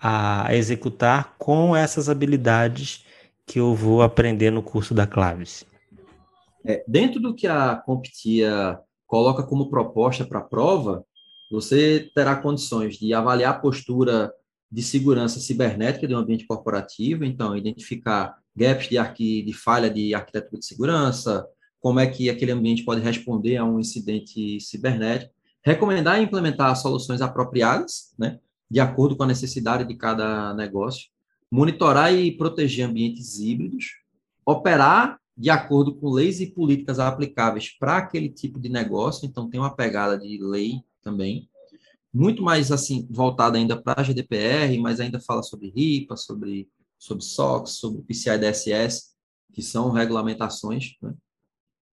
a 0.05 0.53
executar 0.53 1.33
com 1.37 1.73
essas 1.73 2.09
habilidades 2.09 3.05
que 3.45 3.57
eu 3.57 3.73
vou 3.73 4.01
aprender 4.01 4.51
no 4.51 4.61
curso 4.61 4.93
da 4.93 5.07
Claves? 5.07 5.65
É, 6.65 6.83
dentro 6.85 7.21
do 7.21 7.33
que 7.33 7.47
a 7.47 7.77
Competia 7.77 8.77
coloca 9.07 9.43
como 9.43 9.69
proposta 9.69 10.25
para 10.25 10.39
a 10.39 10.43
prova, 10.43 11.05
você 11.49 12.09
terá 12.13 12.35
condições 12.35 12.97
de 12.97 13.13
avaliar 13.13 13.53
a 13.53 13.59
postura 13.59 14.33
de 14.69 14.83
segurança 14.83 15.39
cibernética 15.39 16.05
de 16.05 16.13
um 16.13 16.17
ambiente 16.17 16.45
corporativo, 16.45 17.23
então, 17.23 17.55
identificar 17.55 18.35
gaps 18.53 18.89
de, 18.89 19.41
de 19.41 19.53
falha 19.53 19.89
de 19.89 20.13
arquitetura 20.13 20.59
de 20.59 20.65
segurança, 20.65 21.47
como 21.79 21.99
é 21.99 22.07
que 22.07 22.29
aquele 22.29 22.51
ambiente 22.51 22.83
pode 22.83 22.99
responder 23.01 23.55
a 23.55 23.63
um 23.63 23.79
incidente 23.79 24.59
cibernético, 24.59 25.31
recomendar 25.63 26.19
e 26.19 26.23
implementar 26.23 26.75
soluções 26.75 27.21
apropriadas, 27.21 28.13
né, 28.17 28.39
de 28.73 28.79
acordo 28.79 29.15
com 29.15 29.21
a 29.21 29.27
necessidade 29.27 29.85
de 29.85 29.93
cada 29.93 30.51
negócio, 30.55 31.07
monitorar 31.51 32.11
e 32.11 32.35
proteger 32.35 32.89
ambientes 32.89 33.37
híbridos, 33.37 33.99
operar 34.43 35.19
de 35.37 35.51
acordo 35.51 35.93
com 35.93 36.09
leis 36.09 36.41
e 36.41 36.47
políticas 36.47 36.97
aplicáveis 36.97 37.69
para 37.77 37.97
aquele 37.97 38.29
tipo 38.29 38.59
de 38.59 38.69
negócio, 38.69 39.27
então 39.27 39.47
tem 39.47 39.59
uma 39.59 39.75
pegada 39.75 40.17
de 40.17 40.39
lei 40.41 40.81
também, 41.03 41.47
muito 42.11 42.41
mais 42.41 42.71
assim 42.71 43.07
voltada 43.11 43.59
ainda 43.59 43.79
para 43.79 44.01
a 44.01 44.03
GDPR, 44.03 44.75
mas 44.79 44.99
ainda 44.99 45.19
fala 45.19 45.43
sobre 45.43 45.69
RIPA, 45.69 46.17
sobre 46.17 46.67
sobre 46.97 47.23
SOX, 47.23 47.73
sobre 47.73 48.01
PCI 48.01 48.39
DSS, 48.39 49.11
que 49.53 49.61
são 49.61 49.91
regulamentações, 49.91 50.95
né? 50.99 51.13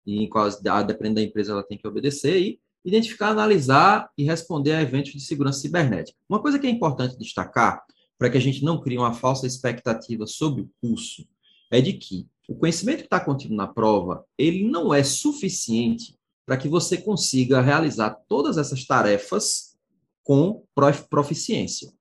E 0.07 0.23
em 0.23 0.29
quais, 0.29 0.61
dependendo 0.61 1.17
da 1.17 1.23
empresa, 1.23 1.53
ela 1.53 1.63
tem 1.65 1.77
que 1.77 1.89
obedecer 1.89 2.41
e 2.41 2.61
identificar, 2.85 3.29
analisar 3.29 4.11
e 4.17 4.25
responder 4.25 4.73
a 4.73 4.83
eventos 4.83 5.13
de 5.13 5.21
segurança 5.21 5.61
cibernética. 5.61 6.19
Uma 6.29 6.41
coisa 6.41 6.59
que 6.59 6.67
é 6.67 6.71
importante 6.71 7.19
destacar, 7.19 7.83
para 8.19 8.31
que 8.31 8.37
a 8.37 8.41
gente 8.41 8.65
não 8.65 8.81
crie 8.81 8.99
uma 8.99 9.15
falsa 9.15 9.47
expectativa 9.47 10.27
sobre 10.27 10.63
o 10.63 10.71
curso, 10.81 11.27
é 11.71 11.81
de 11.81 11.93
que 11.93 12.27
o 12.49 12.55
conhecimento 12.55 13.01
que 13.01 13.05
está 13.05 13.21
contido 13.21 13.55
na 13.55 13.67
prova, 13.67 14.25
ele 14.37 14.69
não 14.69 14.93
é 14.93 15.05
suficiente 15.05 16.19
para 16.47 16.57
que 16.57 16.69
você 16.69 16.97
consiga 16.97 17.61
realizar 17.61 18.17
todas 18.27 18.57
essas 18.57 18.87
tarefas 18.87 19.77
com 20.25 20.65
proficiência. 21.11 21.93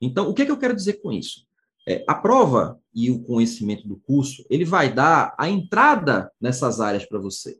Então, 0.00 0.28
o 0.28 0.34
que, 0.34 0.42
é 0.42 0.44
que 0.44 0.52
eu 0.52 0.58
quero 0.58 0.76
dizer 0.76 1.00
com 1.00 1.10
isso? 1.10 1.46
É, 1.88 2.04
a 2.06 2.14
prova 2.14 2.78
e 2.94 3.10
o 3.10 3.22
conhecimento 3.22 3.88
do 3.88 3.96
curso, 3.96 4.44
ele 4.50 4.64
vai 4.64 4.92
dar 4.92 5.34
a 5.38 5.48
entrada 5.48 6.30
nessas 6.38 6.80
áreas 6.80 7.06
para 7.06 7.18
você. 7.18 7.58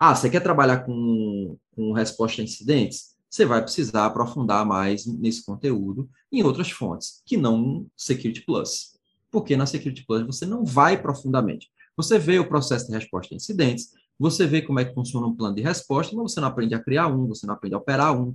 Ah, 0.00 0.14
você 0.16 0.30
quer 0.30 0.40
trabalhar 0.40 0.78
com, 0.78 1.56
com 1.76 1.92
resposta 1.92 2.40
a 2.40 2.44
incidentes? 2.44 3.14
Você 3.28 3.44
vai 3.44 3.62
precisar 3.62 4.06
aprofundar 4.06 4.66
mais 4.66 5.06
nesse 5.06 5.44
conteúdo 5.44 6.08
em 6.32 6.42
outras 6.42 6.70
fontes, 6.70 7.22
que 7.24 7.36
não 7.36 7.86
Security 7.94 8.40
Plus 8.40 8.98
porque 9.30 9.56
na 9.56 9.66
Security 9.66 10.04
Plus 10.04 10.26
você 10.26 10.44
não 10.44 10.64
vai 10.64 11.00
profundamente. 11.00 11.70
Você 11.96 12.18
vê 12.18 12.38
o 12.38 12.48
processo 12.48 12.86
de 12.86 12.92
resposta 12.92 13.34
a 13.34 13.36
incidentes, 13.36 13.90
você 14.18 14.46
vê 14.46 14.60
como 14.60 14.80
é 14.80 14.84
que 14.84 14.94
funciona 14.94 15.26
um 15.26 15.34
plano 15.34 15.54
de 15.54 15.62
resposta, 15.62 16.14
mas 16.14 16.32
você 16.32 16.40
não 16.40 16.48
aprende 16.48 16.74
a 16.74 16.82
criar 16.82 17.06
um, 17.08 17.26
você 17.26 17.46
não 17.46 17.54
aprende 17.54 17.74
a 17.74 17.78
operar 17.78 18.18
um. 18.18 18.34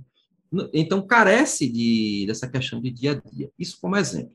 Então, 0.72 1.06
carece 1.06 1.68
de, 1.68 2.24
dessa 2.26 2.48
questão 2.48 2.80
de 2.80 2.90
dia 2.90 3.12
a 3.12 3.30
dia. 3.30 3.50
Isso 3.58 3.78
como 3.80 3.96
exemplo. 3.96 4.32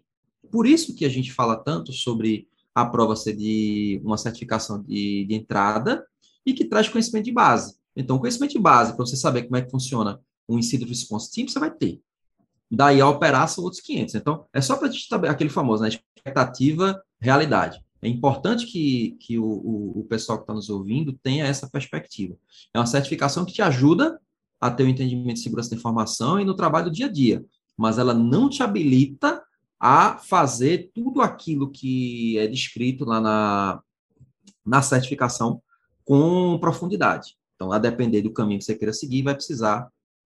Por 0.50 0.67
isso 0.67 0.95
que 0.95 1.05
a 1.05 1.09
gente 1.09 1.31
fala 1.31 1.57
tanto 1.57 1.91
sobre 1.91 2.47
a 2.73 2.85
prova 2.85 3.15
ser 3.15 3.35
de 3.35 4.01
uma 4.03 4.17
certificação 4.17 4.81
de, 4.81 5.25
de 5.25 5.33
entrada 5.33 6.05
e 6.45 6.53
que 6.53 6.65
traz 6.65 6.88
conhecimento 6.88 7.25
de 7.25 7.31
base. 7.31 7.75
Então, 7.95 8.17
conhecimento 8.17 8.51
de 8.51 8.60
base, 8.60 8.95
para 8.95 9.05
você 9.05 9.15
saber 9.15 9.43
como 9.43 9.57
é 9.57 9.62
que 9.62 9.71
funciona 9.71 10.19
um 10.48 10.57
incident 10.57 10.89
response 10.89 11.31
team, 11.31 11.48
você 11.48 11.60
vai 11.60 11.71
ter. 11.71 12.01
Daí 12.69 13.01
a 13.01 13.10
operar 13.10 13.48
são 13.50 13.63
outros 13.63 13.81
500. 13.81 14.15
Então, 14.15 14.45
é 14.53 14.62
só 14.62 14.77
para 14.77 14.88
a 14.88 14.91
gente 14.91 15.07
saber 15.07 15.27
aquele 15.27 15.50
famoso, 15.50 15.83
né? 15.83 15.89
expectativa, 15.89 17.01
realidade. 17.19 17.83
É 18.01 18.07
importante 18.07 18.65
que, 18.65 19.17
que 19.19 19.38
o, 19.38 19.45
o, 19.45 20.00
o 20.00 20.03
pessoal 20.05 20.38
que 20.38 20.43
está 20.43 20.53
nos 20.53 20.69
ouvindo 20.69 21.13
tenha 21.21 21.45
essa 21.45 21.69
perspectiva. 21.69 22.36
É 22.74 22.79
uma 22.79 22.86
certificação 22.86 23.45
que 23.45 23.53
te 23.53 23.62
ajuda 23.62 24.19
a 24.60 24.71
ter 24.71 24.83
o 24.83 24.88
entendimento 24.88 25.36
de 25.36 25.43
segurança 25.43 25.69
da 25.69 25.75
informação 25.75 26.39
e 26.39 26.45
no 26.45 26.55
trabalho 26.55 26.86
do 26.86 26.91
dia 26.91 27.07
a 27.07 27.12
dia, 27.12 27.43
mas 27.77 27.98
ela 27.98 28.13
não 28.13 28.50
te 28.50 28.63
habilita 28.63 29.43
a 29.79 30.17
fazer 30.17 30.91
tudo 30.93 31.21
aquilo 31.21 31.71
que 31.71 32.38
é 32.38 32.48
descrito 32.48 33.03
lá 33.03 33.19
na, 33.19 33.81
na 34.65 34.81
certificação 34.81 35.62
com 36.05 36.58
profundidade. 36.60 37.36
Então, 37.55 37.72
a 37.72 37.77
depender 37.77 38.22
do 38.22 38.34
caminho 38.34 38.60
que 38.60 38.65
você 38.65 38.75
queira 38.75 38.93
seguir, 38.93 39.22
vai 39.22 39.36
precisar, 39.36 39.88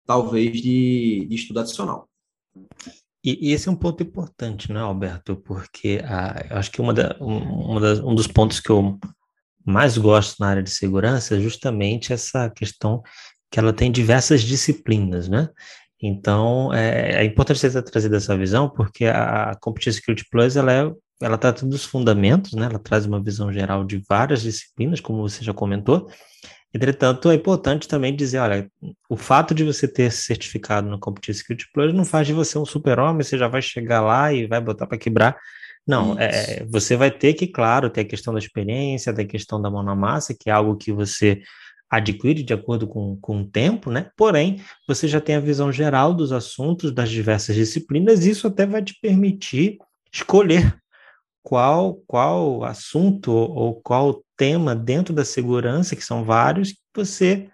talvez, 0.05 0.61
de, 0.61 1.25
de 1.29 1.35
estudo 1.35 1.59
adicional. 1.59 2.09
E, 3.23 3.49
e, 3.49 3.51
esse 3.51 3.67
é 3.67 3.71
um 3.71 3.75
ponto 3.75 4.01
importante, 4.01 4.71
né, 4.71 4.79
Alberto? 4.79 5.35
Porque 5.35 5.99
ah, 6.05 6.45
eu 6.49 6.57
acho 6.57 6.71
que 6.71 6.79
uma 6.79 6.93
da, 6.93 7.17
um, 7.19 7.37
uma 7.71 7.81
das, 7.81 7.99
um 7.99 8.15
dos 8.15 8.27
pontos 8.27 8.59
que 8.59 8.69
eu 8.69 8.97
mais 9.65 9.97
gosto 9.97 10.39
na 10.39 10.47
área 10.47 10.63
de 10.63 10.69
segurança 10.69 11.35
é 11.35 11.39
justamente 11.41 12.13
essa 12.13 12.49
questão 12.49 13.03
que 13.51 13.59
ela 13.59 13.73
tem 13.73 13.91
diversas 13.91 14.41
disciplinas, 14.41 15.27
né? 15.27 15.49
Então, 16.01 16.73
é, 16.73 17.23
é 17.23 17.25
importante 17.25 17.59
você 17.59 17.69
ter 17.69 17.81
trazido 17.81 18.15
essa 18.15 18.37
visão, 18.37 18.69
porque 18.69 19.05
a 19.05 19.57
Competition 19.59 19.93
Security 19.93 20.25
Plus, 20.29 20.55
ela 20.55 20.71
é 20.71 20.93
ela 21.21 21.37
trata 21.37 21.65
dos 21.65 21.83
fundamentos, 21.83 22.53
né? 22.53 22.65
Ela 22.65 22.79
traz 22.79 23.05
uma 23.05 23.21
visão 23.21 23.51
geral 23.51 23.83
de 23.83 24.01
várias 24.07 24.41
disciplinas, 24.41 24.99
como 24.99 25.27
você 25.27 25.43
já 25.43 25.53
comentou, 25.53 26.09
Entretanto, 26.73 27.31
é 27.31 27.35
importante 27.35 27.87
também 27.87 28.15
dizer, 28.15 28.39
olha, 28.39 28.69
o 29.09 29.15
fato 29.15 29.53
de 29.55 29.63
você 29.63 29.87
ter 29.87 30.11
certificado 30.11 30.87
no 30.89 30.99
Competitive 30.99 31.37
Security 31.37 31.69
Plus 31.73 31.93
não 31.93 32.05
faz 32.05 32.27
de 32.27 32.33
você 32.33 32.57
um 32.57 32.65
super-homem, 32.65 33.23
você 33.23 33.37
já 33.37 33.47
vai 33.47 33.61
chegar 33.61 34.01
lá 34.01 34.33
e 34.33 34.45
vai 34.45 34.59
botar 34.59 34.85
para 34.85 34.97
quebrar. 34.97 35.37
Não, 35.87 36.19
é, 36.19 36.65
você 36.69 36.97
vai 36.97 37.09
ter 37.09 37.33
que, 37.33 37.47
claro, 37.47 37.89
ter 37.89 38.01
a 38.01 38.05
questão 38.05 38.33
da 38.33 38.39
experiência, 38.39 39.13
da 39.13 39.23
questão 39.23 39.61
da 39.61 39.71
mão 39.71 39.81
na 39.81 39.95
massa, 39.95 40.35
que 40.37 40.49
é 40.49 40.53
algo 40.53 40.75
que 40.75 40.91
você 40.91 41.41
adquire 41.89 42.43
de 42.43 42.53
acordo 42.53 42.85
com, 42.85 43.17
com 43.21 43.41
o 43.41 43.47
tempo, 43.47 43.89
né? 43.89 44.11
Porém, 44.17 44.61
você 44.85 45.07
já 45.07 45.21
tem 45.21 45.35
a 45.35 45.39
visão 45.39 45.71
geral 45.71 46.13
dos 46.13 46.33
assuntos 46.33 46.91
das 46.91 47.09
diversas 47.09 47.55
disciplinas, 47.55 48.25
e 48.25 48.31
isso 48.31 48.45
até 48.45 48.65
vai 48.65 48.83
te 48.83 48.93
permitir 49.01 49.77
escolher 50.11 50.77
qual, 51.47 52.01
qual 52.05 52.65
assunto 52.65 53.31
ou 53.31 53.75
qual 53.75 54.21
tema 54.35 54.75
dentro 54.75 55.13
da 55.13 55.23
segurança, 55.23 55.95
que 55.95 56.03
são 56.03 56.25
vários, 56.25 56.73
que 56.73 56.79
você 56.93 57.47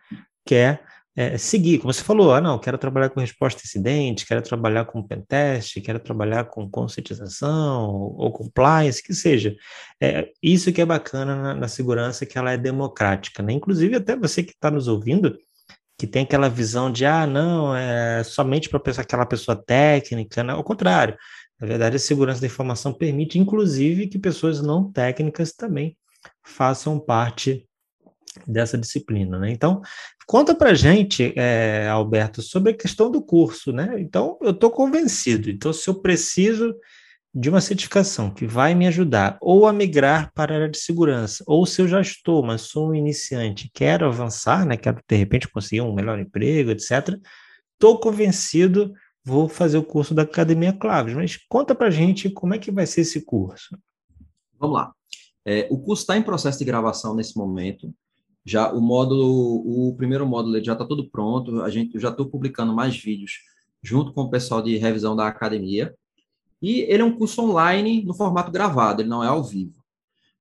quer 0.43 0.83
é, 1.15 1.38
seguir. 1.38 1.77
Como 1.77 1.93
você 1.93 2.03
falou, 2.03 2.33
ah, 2.33 2.41
não, 2.41 2.57
quero 2.57 2.75
trabalhar 2.75 3.12
com 3.12 3.19
resposta 3.19 3.62
a 3.62 3.63
incidente, 3.63 4.25
quero 4.25 4.41
trabalhar 4.41 4.85
com 4.85 5.03
pentest, 5.03 5.79
quero 5.79 6.00
trabalhar 6.00 6.45
com 6.45 6.67
conscientização 6.67 7.91
ou, 8.17 8.31
compliance, 8.31 9.03
que 9.03 9.13
seja. 9.13 9.55
É, 10.01 10.31
isso 10.41 10.73
que 10.73 10.81
é 10.81 10.85
bacana 10.85 11.35
na, 11.35 11.53
na, 11.53 11.67
segurança, 11.67 12.25
que 12.25 12.35
ela 12.35 12.51
é 12.51 12.57
democrática, 12.57 13.43
né? 13.43 13.53
Inclusive, 13.53 13.97
até 13.97 14.15
você 14.15 14.41
que 14.41 14.53
está 14.53 14.71
nos 14.71 14.88
ouvindo, 14.88 15.38
que 16.00 16.07
tem 16.07 16.23
aquela 16.23 16.50
visão 16.50 16.91
de, 16.91 17.05
ah, 17.05 17.27
não, 17.27 17.75
é 17.75 18.23
somente 18.23 18.69
para 18.69 18.81
aquela 18.97 19.27
pessoa 19.27 19.55
técnica, 19.55 20.43
né? 20.43 20.51
ao 20.51 20.63
contrário. 20.63 21.15
Na 21.63 21.70
verdade, 21.70 21.96
a 21.96 22.00
segurança 22.00 22.41
da 22.41 22.48
informação 22.48 22.91
permite, 22.91 23.39
inclusive, 23.39 24.08
que 24.08 24.20
pessoas 24.20 24.62
não 24.62 24.91
técnicas 24.91 25.53
também 25.53 25.96
façam 26.46 27.00
parte 27.00 27.65
dessa 28.46 28.77
disciplina, 28.77 29.39
né? 29.39 29.50
Então, 29.50 29.82
conta 30.27 30.53
para 30.53 30.74
gente, 30.74 31.34
é, 31.38 31.88
Alberto, 31.88 32.41
sobre 32.41 32.74
a 32.74 32.77
questão 32.77 33.10
do 33.10 33.24
curso, 33.24 33.72
né? 33.72 33.96
Então, 33.98 34.38
eu 34.41 34.51
estou 34.51 34.70
convencido. 34.70 35.50
Então, 35.50 35.72
se 35.72 35.89
eu 35.89 35.96
preciso 35.96 36.75
de 37.34 37.50
uma 37.50 37.62
certificação 37.62 38.29
que 38.29 38.46
vai 38.46 38.75
me 38.75 38.86
ajudar 38.86 39.38
ou 39.39 39.65
a 39.65 39.72
migrar 39.72 40.34
para 40.34 40.51
a 40.53 40.58
área 40.58 40.70
de 40.70 40.77
segurança, 40.77 41.46
ou 41.48 41.65
se 41.65 41.82
eu 41.82 41.88
já 41.88 42.01
estou, 42.01 42.43
mas 42.43 42.63
sou 42.63 42.89
um 42.89 42.93
iniciante, 42.93 43.72
quero 43.74 44.05
avançar, 44.05 44.65
né? 44.65 44.75
Quero 44.75 45.00
de 45.08 45.15
repente 45.15 45.48
conseguir 45.48 45.79
um 45.79 45.96
melhor 45.96 46.20
emprego, 46.20 46.72
etc 46.72 47.17
estou 47.84 48.00
convencido, 48.00 48.93
vou 49.23 49.47
fazer 49.47 49.77
o 49.77 49.83
curso 49.83 50.13
da 50.13 50.23
Academia 50.23 50.73
Claves. 50.73 51.13
Mas 51.13 51.37
conta 51.49 51.73
para 51.73 51.89
gente 51.89 52.29
como 52.29 52.53
é 52.53 52.59
que 52.59 52.71
vai 52.71 52.85
ser 52.85 53.01
esse 53.01 53.21
curso. 53.21 53.77
Vamos 54.59 54.75
lá. 54.75 54.93
É, 55.45 55.67
o 55.69 55.77
curso 55.77 56.03
está 56.03 56.17
em 56.17 56.23
processo 56.23 56.59
de 56.59 56.65
gravação 56.65 57.15
nesse 57.15 57.37
momento. 57.37 57.93
Já 58.45 58.71
o 58.71 58.81
módulo, 58.81 59.89
o 59.89 59.95
primeiro 59.95 60.25
módulo 60.25 60.61
já 60.63 60.73
está 60.73 60.85
todo 60.85 61.09
pronto. 61.09 61.61
A 61.61 61.69
gente 61.69 61.95
eu 61.95 62.01
já 62.01 62.09
estou 62.09 62.27
publicando 62.27 62.73
mais 62.73 62.95
vídeos 62.97 63.39
junto 63.81 64.13
com 64.13 64.21
o 64.21 64.29
pessoal 64.29 64.61
de 64.61 64.77
revisão 64.77 65.15
da 65.15 65.27
academia. 65.27 65.93
E 66.61 66.81
ele 66.81 67.01
é 67.01 67.05
um 67.05 67.17
curso 67.17 67.41
online 67.41 68.03
no 68.05 68.13
formato 68.13 68.49
gravado, 68.49 69.01
ele 69.01 69.09
não 69.09 69.21
é 69.21 69.27
ao 69.27 69.43
vivo. 69.43 69.83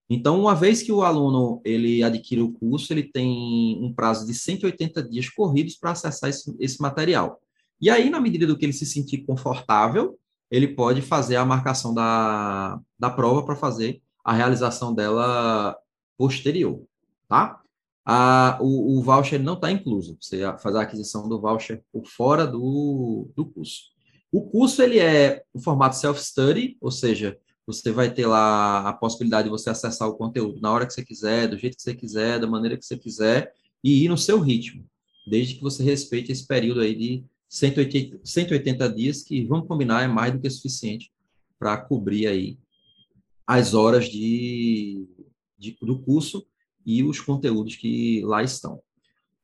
Então, 0.08 0.38
uma 0.38 0.54
vez 0.54 0.82
que 0.82 0.92
o 0.92 1.02
aluno 1.02 1.60
ele 1.64 2.02
adquire 2.02 2.40
o 2.40 2.52
curso, 2.52 2.92
ele 2.92 3.02
tem 3.02 3.82
um 3.82 3.92
prazo 3.92 4.26
de 4.26 4.34
180 4.34 5.02
dias 5.02 5.28
corridos 5.28 5.74
para 5.74 5.90
acessar 5.90 6.30
esse, 6.30 6.54
esse 6.60 6.80
material. 6.80 7.41
E 7.82 7.90
aí, 7.90 8.08
na 8.08 8.20
medida 8.20 8.46
do 8.46 8.56
que 8.56 8.64
ele 8.64 8.72
se 8.72 8.86
sentir 8.86 9.26
confortável, 9.26 10.16
ele 10.48 10.68
pode 10.68 11.02
fazer 11.02 11.34
a 11.34 11.44
marcação 11.44 11.92
da, 11.92 12.80
da 12.96 13.10
prova 13.10 13.44
para 13.44 13.56
fazer 13.56 14.00
a 14.24 14.32
realização 14.32 14.94
dela 14.94 15.76
posterior, 16.16 16.84
tá? 17.28 17.60
A, 18.04 18.56
o, 18.60 18.98
o 18.98 19.02
voucher 19.02 19.42
não 19.42 19.54
está 19.54 19.70
incluso, 19.72 20.16
você 20.20 20.42
faz 20.58 20.76
a 20.76 20.82
aquisição 20.82 21.28
do 21.28 21.40
voucher 21.40 21.82
por 21.92 22.06
fora 22.06 22.46
do, 22.46 23.28
do 23.34 23.46
curso. 23.46 23.90
O 24.30 24.42
curso 24.48 24.80
ele 24.80 25.00
é 25.00 25.42
o 25.52 25.60
formato 25.60 25.96
self-study, 25.96 26.76
ou 26.80 26.90
seja, 26.90 27.36
você 27.66 27.90
vai 27.90 28.12
ter 28.12 28.26
lá 28.26 28.88
a 28.88 28.92
possibilidade 28.92 29.44
de 29.44 29.50
você 29.50 29.70
acessar 29.70 30.08
o 30.08 30.14
conteúdo 30.14 30.60
na 30.60 30.70
hora 30.70 30.86
que 30.86 30.92
você 30.92 31.04
quiser, 31.04 31.48
do 31.48 31.58
jeito 31.58 31.76
que 31.76 31.82
você 31.82 31.94
quiser, 31.94 32.38
da 32.38 32.46
maneira 32.46 32.76
que 32.76 32.84
você 32.84 32.96
quiser, 32.96 33.52
e 33.82 34.04
ir 34.04 34.08
no 34.08 34.18
seu 34.18 34.38
ritmo, 34.38 34.84
desde 35.26 35.56
que 35.56 35.62
você 35.62 35.82
respeite 35.82 36.30
esse 36.30 36.46
período 36.46 36.80
aí 36.80 36.94
de 36.94 37.24
180, 37.52 38.20
180 38.24 38.88
dias, 38.88 39.22
que, 39.22 39.44
vamos 39.44 39.68
combinar, 39.68 40.02
é 40.02 40.08
mais 40.08 40.32
do 40.32 40.40
que 40.40 40.48
suficiente 40.48 41.12
para 41.58 41.76
cobrir 41.76 42.26
aí 42.26 42.58
as 43.46 43.74
horas 43.74 44.08
de, 44.08 45.06
de, 45.58 45.76
do 45.82 45.98
curso 45.98 46.46
e 46.86 47.02
os 47.02 47.20
conteúdos 47.20 47.76
que 47.76 48.22
lá 48.24 48.42
estão. 48.42 48.80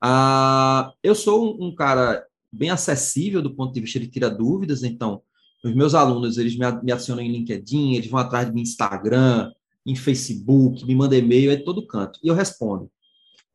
Ah, 0.01 0.91
eu 1.03 1.13
sou 1.13 1.61
um, 1.61 1.67
um, 1.67 1.75
cara 1.75 2.25
bem 2.51 2.71
acessível 2.71 3.43
do 3.43 3.53
ponto 3.53 3.71
de 3.71 3.79
vista 3.79 3.99
de 3.99 4.07
tirar 4.07 4.29
dúvidas, 4.29 4.83
então, 4.83 5.21
os 5.63 5.75
meus 5.75 5.93
alunos, 5.93 6.39
eles 6.39 6.57
me, 6.57 6.65
me 6.81 6.91
adicionam 6.91 7.21
em 7.21 7.31
LinkedIn, 7.31 7.93
eles 7.93 8.09
vão 8.09 8.19
atrás 8.19 8.47
de 8.47 8.53
mim 8.53 8.61
Instagram, 8.61 9.53
em 9.85 9.95
Facebook, 9.95 10.83
me 10.83 10.95
mandam 10.95 11.19
e-mail, 11.19 11.51
é 11.51 11.57
todo 11.57 11.85
canto, 11.85 12.19
e 12.23 12.27
eu 12.27 12.33
respondo. 12.33 12.89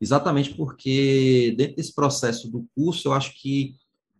Exatamente 0.00 0.54
porque 0.54 1.52
dentro 1.58 1.74
desse 1.74 1.92
processo 1.92 2.48
do 2.48 2.64
curso, 2.76 3.08
eu 3.08 3.12
acho 3.12 3.34
que 3.40 3.74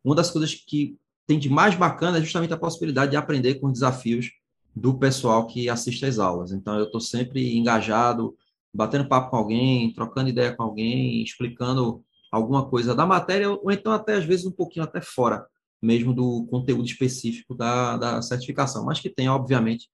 uma 0.05 0.15
das 0.15 0.31
coisas 0.31 0.55
que 0.55 0.99
tem 1.27 1.39
de 1.39 1.49
mais 1.49 1.75
bacana 1.75 2.19
é 2.19 2.21
justamente 2.21 2.53
a 2.53 2.59
possibilidade 2.59 3.13
de 3.13 3.17
aprender 3.17 3.55
com 3.55 3.69
os 3.69 3.73
desafios 3.73 4.31
do 4.77 4.99
pessoal 4.99 5.47
que 5.47 5.69
assiste 5.69 6.05
às 6.05 6.19
aulas. 6.19 6.53
Então, 6.53 6.79
eu 6.79 6.85
estou 6.85 7.01
sempre 7.01 7.57
engajado, 7.57 8.37
batendo 8.73 9.09
papo 9.09 9.31
com 9.31 9.37
alguém, 9.37 9.93
trocando 9.95 10.29
ideia 10.29 10.55
com 10.55 10.63
alguém, 10.63 11.23
explicando 11.23 12.05
alguma 12.31 12.69
coisa 12.69 12.95
da 12.95 13.07
matéria, 13.07 13.51
ou 13.51 13.71
então 13.71 13.93
até 13.93 14.15
às 14.15 14.25
vezes 14.25 14.45
um 14.45 14.51
pouquinho 14.51 14.85
até 14.85 15.01
fora 15.01 15.47
mesmo 15.85 16.15
do 16.15 16.47
conteúdo 16.47 16.87
específico 16.87 17.55
da, 17.55 17.97
da 17.97 18.23
certificação, 18.23 18.85
mas 18.85 19.01
que 19.01 19.11
tem, 19.11 19.29
obviamente, 19.29 19.89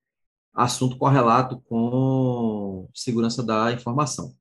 assunto 0.54 0.96
correlato 0.96 1.60
com 1.68 2.88
segurança 2.94 3.42
da 3.42 3.72
informação. 3.72 4.32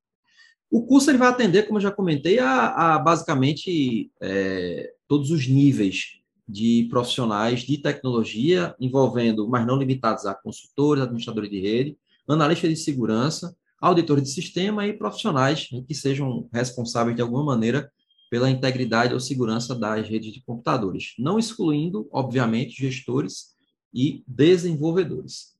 O 0.69 0.85
curso 0.85 1.09
ele 1.09 1.17
vai 1.17 1.27
atender, 1.27 1.63
como 1.63 1.77
eu 1.77 1.83
já 1.83 1.91
comentei, 1.91 2.37
a, 2.37 2.95
a 2.95 2.99
basicamente 2.99 4.11
é, 4.21 4.93
todos 5.09 5.31
os 5.31 5.47
níveis 5.47 6.19
de 6.47 6.87
profissionais 6.89 7.61
de 7.61 7.79
tecnologia, 7.79 8.75
envolvendo, 8.79 9.49
mas 9.49 9.65
não 9.65 9.75
limitados 9.75 10.25
a 10.27 10.35
consultores, 10.35 11.03
administradores 11.03 11.49
de 11.49 11.59
rede, 11.59 11.97
analistas 12.27 12.69
de 12.69 12.75
segurança, 12.75 13.55
auditores 13.81 14.23
de 14.23 14.29
sistema 14.29 14.85
e 14.85 14.93
profissionais 14.93 15.67
que 15.87 15.95
sejam 15.95 16.47
responsáveis 16.53 17.15
de 17.15 17.23
alguma 17.23 17.43
maneira 17.43 17.91
pela 18.29 18.51
integridade 18.51 19.13
ou 19.13 19.19
segurança 19.19 19.73
das 19.73 20.07
redes 20.07 20.31
de 20.31 20.43
computadores, 20.43 21.15
não 21.17 21.39
excluindo, 21.39 22.07
obviamente, 22.11 22.79
gestores 22.79 23.55
e 23.91 24.23
desenvolvedores. 24.27 25.55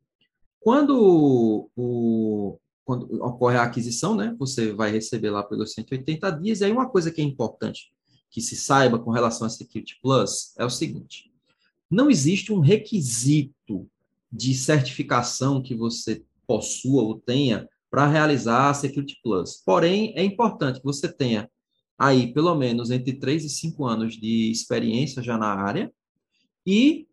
Quando, 0.60 1.72
o, 1.76 2.60
quando 2.86 3.24
ocorre 3.24 3.58
a 3.58 3.64
aquisição, 3.64 4.16
né, 4.16 4.36
você 4.38 4.72
vai 4.74 4.92
receber 4.92 5.32
lá 5.32 5.42
pelos 5.42 5.74
180 5.74 6.30
dias, 6.34 6.62
e 6.62 6.66
aí 6.66 6.72
uma 6.72 6.88
coisa 6.88 7.10
que 7.10 7.20
é 7.20 7.24
importante 7.24 7.92
que 8.30 8.42
se 8.42 8.56
saiba 8.56 9.00
com 9.00 9.12
relação 9.12 9.48
a 9.48 9.50
Security 9.50 10.00
Plus 10.02 10.54
é 10.58 10.66
o 10.66 10.70
seguinte: 10.70 11.32
não 11.90 12.10
existe 12.10 12.54
um 12.54 12.60
requisito 12.60 13.90
de 14.32 14.54
certificação 14.54 15.62
que 15.62 15.76
você 15.76 16.24
possua 16.46 17.04
ou 17.04 17.20
tenha 17.20 17.68
para 17.90 18.08
realizar 18.08 18.70
a 18.70 18.74
Security 18.74 19.20
Plus. 19.24 19.62
Porém, 19.66 20.14
é 20.16 20.24
importante 20.24 20.80
que 20.80 20.86
você 20.86 21.12
tenha 21.12 21.50
aí 21.98 22.32
pelo 22.32 22.56
menos 22.56 22.92
entre 22.92 23.14
3 23.14 23.44
e 23.44 23.50
5 23.50 23.86
anos 23.86 24.14
de 24.16 24.52
experiência 24.52 25.22
já 25.22 25.38
na 25.38 25.54
área. 25.54 25.92
E 26.66 27.08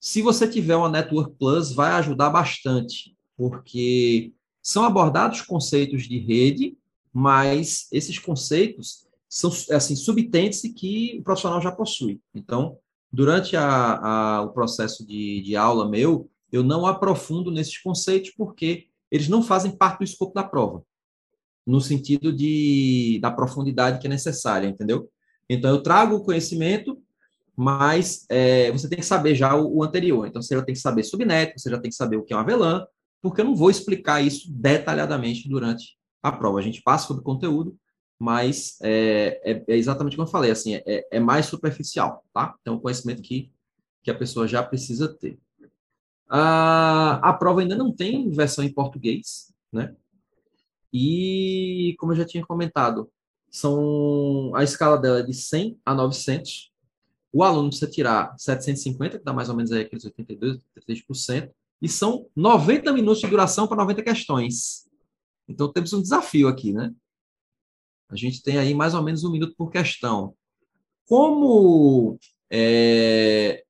se 0.00 0.22
você 0.22 0.48
tiver 0.48 0.76
uma 0.76 0.88
Network 0.88 1.34
Plus, 1.38 1.72
vai 1.72 1.92
ajudar 1.92 2.30
bastante, 2.30 3.14
porque 3.36 4.32
são 4.62 4.84
abordados 4.84 5.42
conceitos 5.42 6.04
de 6.04 6.18
rede, 6.18 6.78
mas 7.12 7.88
esses 7.92 8.18
conceitos 8.18 9.06
são 9.30 9.52
assim 9.70 9.94
subtentes 9.94 10.60
que 10.76 11.16
o 11.20 11.22
profissional 11.22 11.62
já 11.62 11.70
possui. 11.70 12.20
Então, 12.34 12.76
durante 13.12 13.56
a, 13.56 13.64
a, 13.68 14.42
o 14.42 14.50
processo 14.50 15.06
de, 15.06 15.40
de 15.42 15.54
aula 15.54 15.88
meu, 15.88 16.28
eu 16.50 16.64
não 16.64 16.84
aprofundo 16.84 17.52
nesses 17.52 17.78
conceitos 17.78 18.32
porque 18.36 18.88
eles 19.08 19.28
não 19.28 19.40
fazem 19.40 19.70
parte 19.70 19.98
do 19.98 20.04
escopo 20.04 20.34
da 20.34 20.42
prova, 20.42 20.82
no 21.64 21.80
sentido 21.80 22.32
de, 22.32 23.20
da 23.22 23.30
profundidade 23.30 24.00
que 24.00 24.08
é 24.08 24.10
necessária, 24.10 24.66
entendeu? 24.66 25.08
Então, 25.48 25.70
eu 25.70 25.80
trago 25.80 26.16
o 26.16 26.24
conhecimento, 26.24 27.00
mas 27.56 28.26
é, 28.28 28.72
você 28.72 28.88
tem 28.88 28.98
que 28.98 29.06
saber 29.06 29.36
já 29.36 29.54
o, 29.54 29.76
o, 29.76 29.84
anterior. 29.84 30.26
Então, 30.26 30.42
você 30.42 30.56
já 30.56 30.62
tem 30.62 30.74
que 30.74 30.80
saber 30.80 31.04
subnet, 31.04 31.52
você 31.56 31.70
já 31.70 31.78
tem 31.78 31.90
que 31.90 31.96
saber 31.96 32.16
o 32.16 32.24
que 32.24 32.32
é 32.32 32.36
uma 32.36 32.44
VLAN, 32.44 32.84
porque 33.22 33.42
eu 33.42 33.44
não 33.44 33.54
vou 33.54 33.70
explicar 33.70 34.20
isso 34.20 34.52
detalhadamente 34.52 35.48
durante 35.48 35.96
a 36.20 36.32
prova. 36.32 36.58
A 36.58 36.62
gente 36.62 36.82
passa 36.82 37.06
sobre 37.06 37.22
conteúdo, 37.22 37.76
mas 38.20 38.76
é, 38.82 39.40
é, 39.42 39.64
é 39.66 39.76
exatamente 39.78 40.14
como 40.14 40.28
eu 40.28 40.30
falei, 40.30 40.50
assim, 40.50 40.74
é, 40.74 41.08
é 41.10 41.18
mais 41.18 41.46
superficial, 41.46 42.22
tá? 42.34 42.54
Então, 42.60 42.74
o 42.74 42.80
conhecimento 42.80 43.22
que, 43.22 43.50
que 44.02 44.10
a 44.10 44.14
pessoa 44.14 44.46
já 44.46 44.62
precisa 44.62 45.08
ter. 45.08 45.38
A, 46.28 47.14
a 47.30 47.32
prova 47.32 47.62
ainda 47.62 47.74
não 47.74 47.90
tem 47.90 48.30
versão 48.30 48.62
em 48.62 48.70
português, 48.70 49.54
né? 49.72 49.96
E, 50.92 51.96
como 51.98 52.12
eu 52.12 52.16
já 52.16 52.26
tinha 52.26 52.44
comentado, 52.44 53.10
são 53.50 54.54
a 54.54 54.62
escala 54.62 54.98
dela 54.98 55.20
é 55.20 55.22
de 55.22 55.32
100 55.32 55.80
a 55.82 55.94
900. 55.94 56.70
O 57.32 57.42
aluno 57.42 57.70
precisa 57.70 57.90
tirar 57.90 58.34
750, 58.36 59.18
que 59.18 59.24
dá 59.24 59.32
mais 59.32 59.48
ou 59.48 59.56
menos 59.56 59.72
aí 59.72 59.80
aqueles 59.80 60.04
82, 60.04 60.58
83%, 60.86 61.50
e 61.80 61.88
são 61.88 62.26
90 62.36 62.92
minutos 62.92 63.22
de 63.22 63.28
duração 63.28 63.66
para 63.66 63.78
90 63.78 64.02
questões. 64.02 64.86
Então, 65.48 65.72
temos 65.72 65.94
um 65.94 66.02
desafio 66.02 66.48
aqui, 66.48 66.70
né? 66.70 66.92
A 68.10 68.16
gente 68.16 68.42
tem 68.42 68.58
aí 68.58 68.74
mais 68.74 68.94
ou 68.94 69.02
menos 69.02 69.24
um 69.24 69.30
minuto 69.30 69.54
por 69.56 69.70
questão. 69.70 70.34
Como 71.06 72.18
é, 72.50 73.62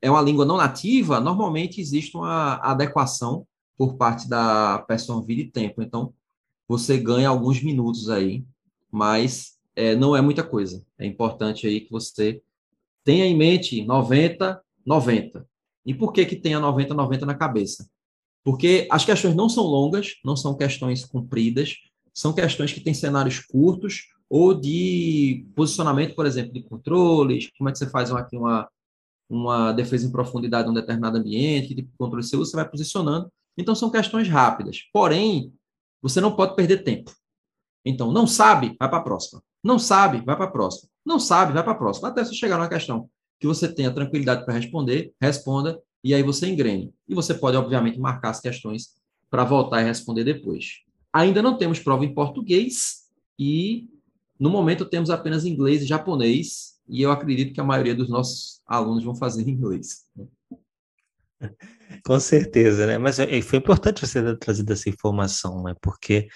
é 0.00 0.10
uma 0.10 0.22
língua 0.22 0.44
não 0.44 0.56
nativa, 0.56 1.20
normalmente 1.20 1.80
existe 1.80 2.16
uma 2.16 2.56
adequação 2.56 3.46
por 3.76 3.96
parte 3.96 4.28
da 4.28 4.78
pessoa 4.88 5.24
vida 5.24 5.42
e 5.42 5.50
tempo. 5.50 5.82
Então, 5.82 6.12
você 6.66 6.96
ganha 6.98 7.28
alguns 7.28 7.62
minutos 7.62 8.08
aí, 8.08 8.44
mas 8.90 9.58
é, 9.76 9.94
não 9.94 10.16
é 10.16 10.20
muita 10.20 10.42
coisa. 10.42 10.84
É 10.98 11.06
importante 11.06 11.66
aí 11.66 11.80
que 11.80 11.90
você 11.90 12.42
tenha 13.04 13.26
em 13.26 13.36
mente 13.36 13.84
90, 13.84 14.62
90. 14.86 15.46
E 15.84 15.94
por 15.94 16.12
que 16.12 16.24
que 16.24 16.36
tenha 16.36 16.60
90, 16.60 16.94
90 16.94 17.26
na 17.26 17.34
cabeça? 17.34 17.88
Porque 18.44 18.86
as 18.90 19.04
questões 19.04 19.34
não 19.34 19.48
são 19.48 19.64
longas, 19.64 20.14
não 20.24 20.36
são 20.36 20.56
questões 20.56 21.04
compridas, 21.04 21.76
são 22.14 22.32
questões 22.32 22.72
que 22.72 22.80
têm 22.80 22.94
cenários 22.94 23.40
curtos 23.40 24.08
ou 24.28 24.54
de 24.54 25.46
posicionamento, 25.54 26.14
por 26.14 26.26
exemplo, 26.26 26.52
de 26.52 26.62
controles, 26.62 27.50
como 27.56 27.68
é 27.68 27.72
que 27.72 27.78
você 27.78 27.88
faz 27.88 28.10
aqui 28.12 28.36
uma, 28.36 28.68
uma 29.28 29.72
defesa 29.72 30.06
em 30.06 30.12
profundidade 30.12 30.68
em 30.68 30.70
um 30.70 30.74
determinado 30.74 31.18
ambiente, 31.18 31.68
que 31.68 31.74
tipo 31.74 31.90
de 31.90 31.96
controle 31.98 32.22
você 32.22 32.36
usa, 32.36 32.50
você 32.50 32.56
vai 32.56 32.68
posicionando. 32.68 33.30
Então, 33.56 33.74
são 33.74 33.90
questões 33.90 34.28
rápidas. 34.28 34.78
Porém, 34.92 35.52
você 36.00 36.20
não 36.20 36.34
pode 36.34 36.56
perder 36.56 36.82
tempo. 36.82 37.12
Então, 37.84 38.10
não 38.10 38.26
sabe, 38.26 38.76
vai 38.78 38.88
para 38.88 38.98
a 38.98 39.02
próxima. 39.02 39.42
Não 39.62 39.78
sabe, 39.78 40.22
vai 40.24 40.36
para 40.36 40.46
a 40.46 40.50
próxima. 40.50 40.88
Não 41.04 41.18
sabe, 41.18 41.52
vai 41.52 41.62
para 41.62 41.72
a 41.72 41.76
próxima. 41.76 42.08
Até 42.08 42.24
você 42.24 42.34
chegar 42.34 42.56
numa 42.56 42.68
questão 42.68 43.08
que 43.38 43.46
você 43.46 43.72
tenha 43.72 43.92
tranquilidade 43.92 44.44
para 44.44 44.54
responder, 44.54 45.12
responda, 45.20 45.80
e 46.02 46.14
aí 46.14 46.22
você 46.22 46.48
engrene. 46.48 46.92
E 47.08 47.14
você 47.14 47.34
pode, 47.34 47.56
obviamente, 47.56 47.98
marcar 47.98 48.30
as 48.30 48.40
questões 48.40 48.94
para 49.28 49.44
voltar 49.44 49.82
e 49.82 49.84
responder 49.84 50.24
depois. 50.24 50.82
Ainda 51.12 51.42
não 51.42 51.58
temos 51.58 51.78
prova 51.78 52.04
em 52.04 52.14
português 52.14 53.08
e, 53.38 53.88
no 54.38 54.50
momento, 54.50 54.84
temos 54.84 55.10
apenas 55.10 55.44
inglês 55.44 55.82
e 55.82 55.86
japonês 55.86 56.72
e 56.88 57.02
eu 57.02 57.10
acredito 57.10 57.52
que 57.52 57.60
a 57.60 57.64
maioria 57.64 57.94
dos 57.94 58.08
nossos 58.08 58.60
alunos 58.66 59.04
vão 59.04 59.14
fazer 59.14 59.42
em 59.42 59.50
inglês. 59.52 60.06
Com 62.06 62.18
certeza, 62.18 62.86
né? 62.86 62.98
Mas 62.98 63.18
é, 63.18 63.40
foi 63.42 63.58
importante 63.58 64.06
você 64.06 64.22
ter 64.22 64.38
trazido 64.38 64.72
essa 64.72 64.88
informação, 64.88 65.62
né? 65.62 65.74
Porque 65.80 66.28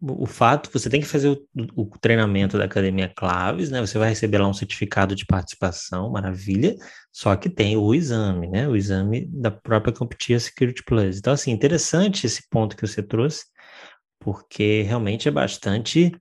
o 0.00 0.26
fato, 0.26 0.70
você 0.72 0.88
tem 0.88 1.00
que 1.00 1.06
fazer 1.06 1.28
o, 1.28 1.46
o, 1.76 1.98
treinamento 1.98 2.56
da 2.56 2.64
Academia 2.64 3.12
Claves, 3.14 3.70
né? 3.70 3.80
Você 3.80 3.98
vai 3.98 4.08
receber 4.08 4.38
lá 4.38 4.48
um 4.48 4.54
certificado 4.54 5.14
de 5.14 5.26
participação, 5.26 6.10
maravilha, 6.10 6.76
só 7.10 7.34
que 7.36 7.50
tem 7.50 7.76
o 7.76 7.94
exame, 7.94 8.48
né? 8.48 8.68
O 8.68 8.76
exame 8.76 9.26
da 9.26 9.50
própria 9.50 9.92
Competia 9.92 10.38
Security 10.38 10.82
Plus. 10.84 11.18
Então, 11.18 11.32
assim, 11.32 11.50
interessante 11.50 12.26
esse 12.26 12.48
ponto 12.48 12.76
que 12.76 12.86
você 12.86 13.02
trouxe, 13.02 13.44
porque 14.22 14.82
realmente 14.82 15.28
é 15.28 15.30
bastante 15.30 16.12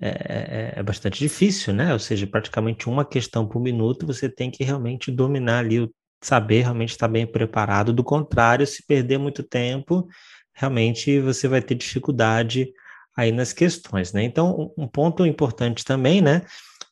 é, 0.00 0.08
é, 0.08 0.72
é, 0.76 0.82
bastante 0.82 1.18
difícil, 1.18 1.74
né? 1.74 1.92
Ou 1.92 1.98
seja, 1.98 2.26
praticamente 2.26 2.88
uma 2.88 3.04
questão 3.04 3.46
por 3.46 3.60
minuto, 3.60 4.06
você 4.06 4.28
tem 4.30 4.50
que 4.50 4.64
realmente 4.64 5.10
dominar 5.10 5.58
ali, 5.58 5.90
saber 6.22 6.62
realmente 6.62 6.90
estar 6.90 7.08
bem 7.08 7.26
preparado. 7.26 7.92
Do 7.92 8.02
contrário, 8.02 8.66
se 8.66 8.86
perder 8.86 9.18
muito 9.18 9.42
tempo, 9.42 10.08
realmente 10.54 11.20
você 11.20 11.46
vai 11.48 11.60
ter 11.60 11.74
dificuldade 11.74 12.72
aí 13.16 13.32
nas 13.32 13.52
questões, 13.52 14.12
né? 14.12 14.22
Então, 14.22 14.72
um 14.78 14.86
ponto 14.86 15.26
importante 15.26 15.84
também, 15.84 16.22
né, 16.22 16.42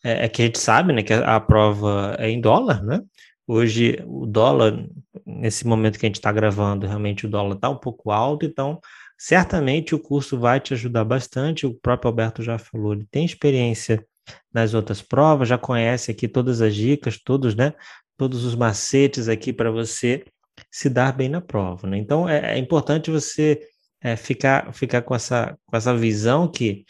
é, 0.05 0.27
é 0.27 0.29
que 0.29 0.43
a 0.43 0.45
gente 0.47 0.59
sabe, 0.59 0.93
né, 0.93 1.03
que 1.03 1.13
a, 1.13 1.37
a 1.37 1.41
prova 1.41 2.17
é 2.19 2.29
em 2.29 2.41
dólar, 2.41 2.83
né? 2.85 3.01
Hoje, 3.47 4.03
o 4.07 4.27
dólar, 4.27 4.85
nesse 5.25 5.67
momento 5.67 5.99
que 5.99 6.05
a 6.05 6.09
gente 6.09 6.17
está 6.17 6.31
gravando, 6.31 6.87
realmente 6.87 7.25
o 7.25 7.31
dólar 7.31 7.55
está 7.55 7.71
um 7.71 7.79
pouco 7.79 8.11
alto, 8.11 8.45
então, 8.45 8.79
certamente 9.19 9.95
o 9.95 9.99
curso 9.99 10.39
vai 10.39 10.61
te 10.61 10.73
ajudar 10.73 11.05
bastante. 11.05 11.67
O 11.67 11.75
próprio 11.75 12.09
Alberto 12.09 12.43
já 12.43 12.57
falou, 12.57 12.93
ele 12.93 13.07
tem 13.11 13.25
experiência 13.25 14.07
nas 14.53 14.75
outras 14.75 15.03
provas, 15.03 15.49
já 15.49 15.59
conhece 15.59 16.11
aqui 16.11 16.29
todas 16.29 16.61
as 16.61 16.75
dicas, 16.75 17.19
todos, 17.19 17.55
né, 17.55 17.75
todos 18.17 18.45
os 18.45 18.55
macetes 18.55 19.29
aqui 19.29 19.53
para 19.53 19.71
você 19.71 20.25
se 20.71 20.89
dar 20.89 21.13
bem 21.13 21.29
na 21.29 21.41
prova, 21.41 21.87
né? 21.87 21.97
Então, 21.99 22.29
é, 22.29 22.55
é 22.55 22.59
importante 22.59 23.11
você 23.11 23.61
é, 24.01 24.17
ficar, 24.17 24.73
ficar 24.75 25.03
com, 25.03 25.15
essa, 25.15 25.57
com 25.65 25.77
essa 25.77 25.97
visão 25.97 26.51
que 26.51 26.85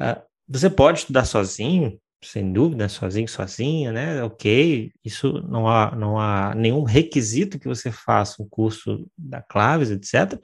uh, 0.00 0.20
você 0.48 0.68
pode 0.68 1.00
estudar 1.00 1.24
sozinho, 1.24 1.98
sem 2.22 2.52
dúvida, 2.52 2.88
sozinho, 2.88 3.28
sozinha, 3.28 3.92
né? 3.92 4.22
Ok, 4.22 4.90
isso 5.04 5.32
não 5.48 5.68
há, 5.68 5.94
não 5.94 6.18
há 6.18 6.54
nenhum 6.54 6.82
requisito 6.82 7.58
que 7.58 7.68
você 7.68 7.90
faça 7.90 8.42
um 8.42 8.48
curso 8.48 9.06
da 9.16 9.42
Claves, 9.42 9.90
etc. 9.90 10.38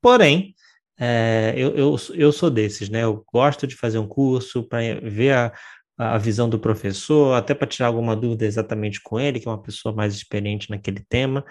Porém, 0.00 0.54
é, 1.02 1.54
eu, 1.56 1.74
eu, 1.74 1.96
eu 2.14 2.30
sou 2.30 2.50
desses, 2.50 2.90
né? 2.90 3.02
Eu 3.02 3.24
gosto 3.32 3.66
de 3.66 3.74
fazer 3.74 3.98
um 3.98 4.06
curso 4.06 4.62
para 4.62 5.00
ver 5.00 5.32
a, 5.32 5.52
a 5.96 6.18
visão 6.18 6.46
do 6.46 6.58
professor, 6.58 7.34
até 7.34 7.54
para 7.54 7.66
tirar 7.66 7.86
alguma 7.86 8.14
dúvida 8.14 8.44
exatamente 8.44 9.00
com 9.00 9.18
ele, 9.18 9.40
que 9.40 9.48
é 9.48 9.50
uma 9.50 9.62
pessoa 9.62 9.94
mais 9.94 10.14
experiente 10.14 10.68
naquele 10.68 11.00
tema. 11.08 11.42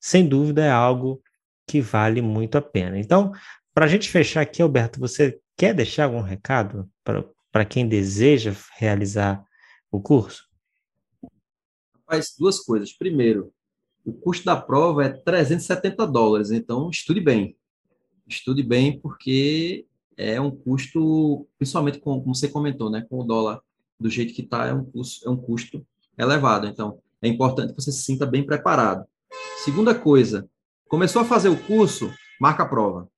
Sem 0.00 0.26
dúvida, 0.26 0.64
é 0.64 0.70
algo 0.70 1.22
que 1.68 1.82
vale 1.82 2.22
muito 2.22 2.56
a 2.56 2.62
pena. 2.62 2.98
Então, 2.98 3.30
para 3.74 3.84
a 3.84 3.88
gente 3.88 4.08
fechar 4.08 4.40
aqui, 4.40 4.62
Alberto, 4.62 4.98
você 4.98 5.38
quer 5.54 5.74
deixar 5.74 6.04
algum 6.04 6.22
recado 6.22 6.88
para 7.52 7.64
quem 7.66 7.86
deseja 7.86 8.54
realizar 8.78 9.44
o 9.90 10.00
curso? 10.00 10.48
Faz 12.06 12.34
duas 12.38 12.58
coisas. 12.58 12.90
Primeiro, 12.96 13.52
o 14.02 14.14
custo 14.14 14.46
da 14.46 14.56
prova 14.56 15.04
é 15.04 15.10
370 15.10 16.06
dólares, 16.06 16.50
então 16.50 16.88
estude 16.88 17.20
bem. 17.20 17.54
Estude 18.26 18.62
bem, 18.62 18.98
porque 18.98 19.86
é 20.16 20.40
um 20.40 20.50
custo, 20.50 21.46
principalmente 21.58 21.98
com, 21.98 22.20
como 22.20 22.34
você 22.34 22.48
comentou, 22.48 22.90
né, 22.90 23.04
com 23.08 23.20
o 23.20 23.24
dólar 23.24 23.60
do 23.98 24.08
jeito 24.08 24.34
que 24.34 24.42
está, 24.42 24.66
é, 24.66 24.72
um 24.72 24.84
custo, 24.84 25.26
é 25.26 25.30
um 25.30 25.36
custo 25.36 25.86
elevado. 26.16 26.66
Então, 26.66 26.98
é 27.20 27.28
importante 27.28 27.74
que 27.74 27.82
você 27.82 27.92
se 27.92 28.02
sinta 28.02 28.26
bem 28.26 28.44
preparado. 28.44 29.04
Segunda 29.64 29.94
coisa, 29.94 30.48
começou 30.88 31.22
a 31.22 31.24
fazer 31.24 31.48
o 31.48 31.62
curso, 31.64 32.12
marca 32.40 32.62
a 32.62 32.68
prova. 32.68 33.08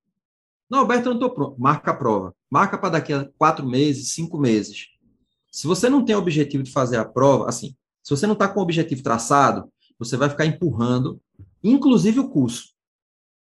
Não, 0.69 0.81
Alberto, 0.81 1.09
eu 1.09 1.15
não 1.15 1.21
estou 1.21 1.31
pronto. 1.31 1.61
Marca 1.61 1.93
a 1.93 1.95
prova. 1.95 2.35
Marca 2.51 2.77
para 2.77 2.91
daqui 2.91 3.13
a 3.13 3.29
quatro 3.39 3.67
meses, 3.67 4.11
cinco 4.11 4.37
meses. 4.37 4.89
Se 5.51 5.67
você 5.67 5.89
não 5.89 6.05
tem 6.05 6.15
o 6.15 6.19
objetivo 6.19 6.63
de 6.63 6.73
fazer 6.73 6.97
a 6.97 7.05
prova, 7.05 7.49
assim, 7.49 7.75
se 8.03 8.11
você 8.11 8.27
não 8.27 8.35
está 8.35 8.49
com 8.49 8.61
o 8.61 8.63
objetivo 8.63 9.03
traçado, 9.03 9.71
você 9.99 10.17
vai 10.17 10.29
ficar 10.29 10.45
empurrando, 10.45 11.21
inclusive 11.63 12.21
o 12.21 12.29
curso. 12.29 12.76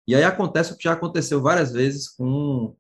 E 0.07 0.15
aí 0.15 0.23
acontece 0.23 0.73
o 0.73 0.77
que 0.77 0.85
já 0.85 0.93
aconteceu 0.93 1.43
várias 1.43 1.73
vezes 1.73 2.09
com, 2.09 2.75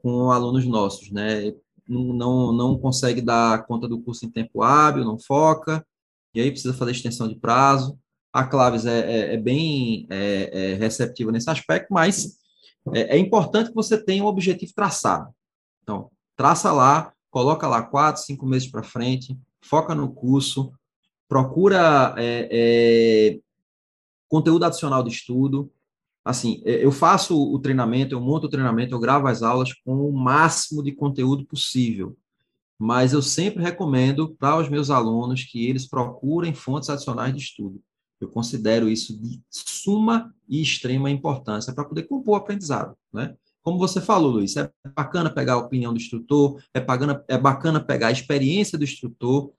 com 0.00 0.30
alunos 0.30 0.64
nossos, 0.66 1.10
né? 1.10 1.52
Não, 1.88 2.52
não, 2.52 2.78
consegue 2.78 3.20
dar 3.22 3.66
conta 3.66 3.88
do 3.88 4.00
curso 4.00 4.26
em 4.26 4.30
tempo 4.30 4.62
hábil, 4.62 5.04
não 5.04 5.18
foca, 5.18 5.84
e 6.34 6.40
aí 6.40 6.50
precisa 6.50 6.74
fazer 6.74 6.90
extensão 6.90 7.26
de 7.26 7.34
prazo. 7.34 7.98
A 8.30 8.44
Claves 8.44 8.84
é, 8.84 9.00
é, 9.00 9.34
é 9.34 9.36
bem 9.38 10.06
é, 10.10 10.50
é 10.52 10.74
receptiva 10.74 11.32
nesse 11.32 11.48
aspecto, 11.48 11.92
mas 11.92 12.36
é, 12.92 13.16
é 13.16 13.18
importante 13.18 13.70
que 13.70 13.74
você 13.74 14.02
tenha 14.02 14.22
um 14.22 14.26
objetivo 14.26 14.72
traçado. 14.74 15.34
Então, 15.82 16.10
traça 16.36 16.70
lá, 16.70 17.12
coloca 17.30 17.66
lá 17.66 17.82
quatro, 17.82 18.22
cinco 18.22 18.46
meses 18.46 18.70
para 18.70 18.82
frente, 18.82 19.36
foca 19.62 19.94
no 19.94 20.12
curso, 20.12 20.72
procura 21.26 22.14
é, 22.18 23.38
conteúdo 24.28 24.64
adicional 24.64 25.02
de 25.02 25.10
estudo. 25.10 25.72
Assim, 26.28 26.60
é, 26.66 26.84
eu 26.84 26.92
faço 26.92 27.34
o 27.34 27.58
treinamento, 27.58 28.14
eu 28.14 28.20
monto 28.20 28.46
o 28.46 28.50
treinamento, 28.50 28.94
eu 28.94 29.00
gravo 29.00 29.26
as 29.28 29.42
aulas 29.42 29.72
com 29.72 30.06
o 30.06 30.12
máximo 30.12 30.82
de 30.82 30.92
conteúdo 30.92 31.46
possível. 31.46 32.18
Mas 32.78 33.14
eu 33.14 33.22
sempre 33.22 33.62
recomendo 33.62 34.36
para 34.38 34.58
os 34.58 34.68
meus 34.68 34.90
alunos 34.90 35.42
que 35.44 35.66
eles 35.66 35.88
procurem 35.88 36.52
fontes 36.52 36.90
adicionais 36.90 37.34
de 37.34 37.40
estudo. 37.40 37.80
Eu 38.20 38.28
considero 38.28 38.90
isso 38.90 39.18
de 39.18 39.40
suma 39.48 40.30
e 40.46 40.60
extrema 40.60 41.10
importância 41.10 41.72
para 41.72 41.86
poder 41.86 42.02
compor 42.02 42.34
o 42.34 42.36
aprendizado, 42.36 42.94
né? 43.10 43.34
Como 43.62 43.78
você 43.78 43.98
falou, 43.98 44.32
Luiz, 44.32 44.54
é 44.58 44.70
bacana 44.94 45.30
pegar 45.30 45.54
a 45.54 45.58
opinião 45.58 45.94
do 45.94 45.98
instrutor, 45.98 46.62
é 46.74 46.80
bacana, 46.80 47.24
é 47.26 47.38
bacana 47.38 47.80
pegar 47.80 48.08
a 48.08 48.12
experiência 48.12 48.76
do 48.76 48.84
instrutor. 48.84 49.50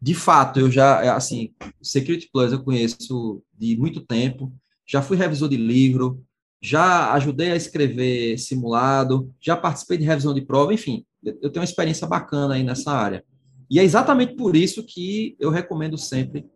De 0.00 0.14
fato, 0.14 0.58
eu 0.58 0.70
já, 0.70 1.04
é, 1.04 1.10
assim, 1.10 1.52
Security 1.82 2.30
Plus 2.32 2.50
eu 2.50 2.64
conheço 2.64 3.42
de 3.52 3.76
muito 3.76 4.00
tempo, 4.00 4.50
já 4.86 5.02
fui 5.02 5.16
revisor 5.16 5.48
de 5.48 5.56
livro, 5.56 6.22
já 6.60 7.12
ajudei 7.12 7.50
a 7.50 7.56
escrever 7.56 8.38
simulado, 8.38 9.32
já 9.40 9.56
participei 9.56 9.98
de 9.98 10.04
revisão 10.04 10.32
de 10.32 10.42
prova, 10.42 10.72
enfim, 10.72 11.04
eu 11.22 11.50
tenho 11.50 11.60
uma 11.60 11.64
experiência 11.64 12.06
bacana 12.06 12.54
aí 12.54 12.62
nessa 12.62 12.92
área. 12.92 13.24
E 13.70 13.78
é 13.78 13.82
exatamente 13.82 14.34
por 14.34 14.54
isso 14.54 14.84
que 14.84 15.36
eu 15.38 15.50
recomendo 15.50 15.96
sempre 15.96 16.46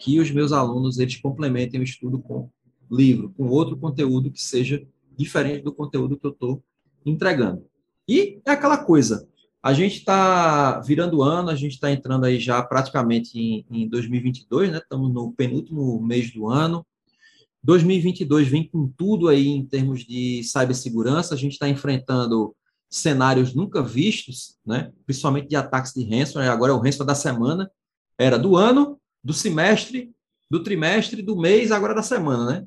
que 0.00 0.20
os 0.20 0.30
meus 0.30 0.52
alunos 0.52 0.98
eles 0.98 1.16
complementem 1.16 1.80
o 1.80 1.84
estudo 1.84 2.18
com 2.18 2.50
livro, 2.90 3.32
com 3.36 3.48
outro 3.48 3.76
conteúdo 3.76 4.30
que 4.30 4.42
seja 4.42 4.86
diferente 5.16 5.62
do 5.62 5.72
conteúdo 5.72 6.16
que 6.18 6.26
eu 6.26 6.30
estou 6.30 6.62
entregando. 7.04 7.64
E 8.08 8.40
é 8.46 8.52
aquela 8.52 8.78
coisa, 8.78 9.26
a 9.62 9.72
gente 9.72 9.96
está 9.96 10.78
virando 10.80 11.22
ano, 11.22 11.50
a 11.50 11.56
gente 11.56 11.72
está 11.72 11.90
entrando 11.90 12.24
aí 12.24 12.38
já 12.38 12.62
praticamente 12.62 13.36
em, 13.36 13.66
em 13.68 13.88
2022, 13.88 14.70
né? 14.70 14.78
Estamos 14.78 15.12
no 15.12 15.32
penúltimo 15.32 16.00
mês 16.00 16.32
do 16.32 16.48
ano. 16.48 16.86
2022 17.66 18.46
vem 18.46 18.68
com 18.68 18.88
tudo 18.88 19.28
aí 19.28 19.48
em 19.48 19.66
termos 19.66 20.04
de 20.04 20.42
cibersegurança. 20.44 21.34
A 21.34 21.36
gente 21.36 21.52
está 21.52 21.68
enfrentando 21.68 22.54
cenários 22.88 23.54
nunca 23.54 23.82
vistos, 23.82 24.56
né? 24.64 24.92
Principalmente 25.04 25.48
de 25.48 25.56
ataques 25.56 25.92
de 25.92 26.04
ransomware. 26.04 26.48
Agora 26.48 26.70
é 26.70 26.74
o 26.74 26.78
ransomware 26.78 27.08
da 27.08 27.14
semana, 27.16 27.70
era 28.16 28.38
do 28.38 28.56
ano 28.56 29.00
do 29.22 29.34
semestre, 29.34 30.14
do 30.48 30.62
trimestre, 30.62 31.20
do 31.20 31.36
mês, 31.36 31.72
agora 31.72 31.92
da 31.92 32.02
semana, 32.02 32.46
né? 32.46 32.66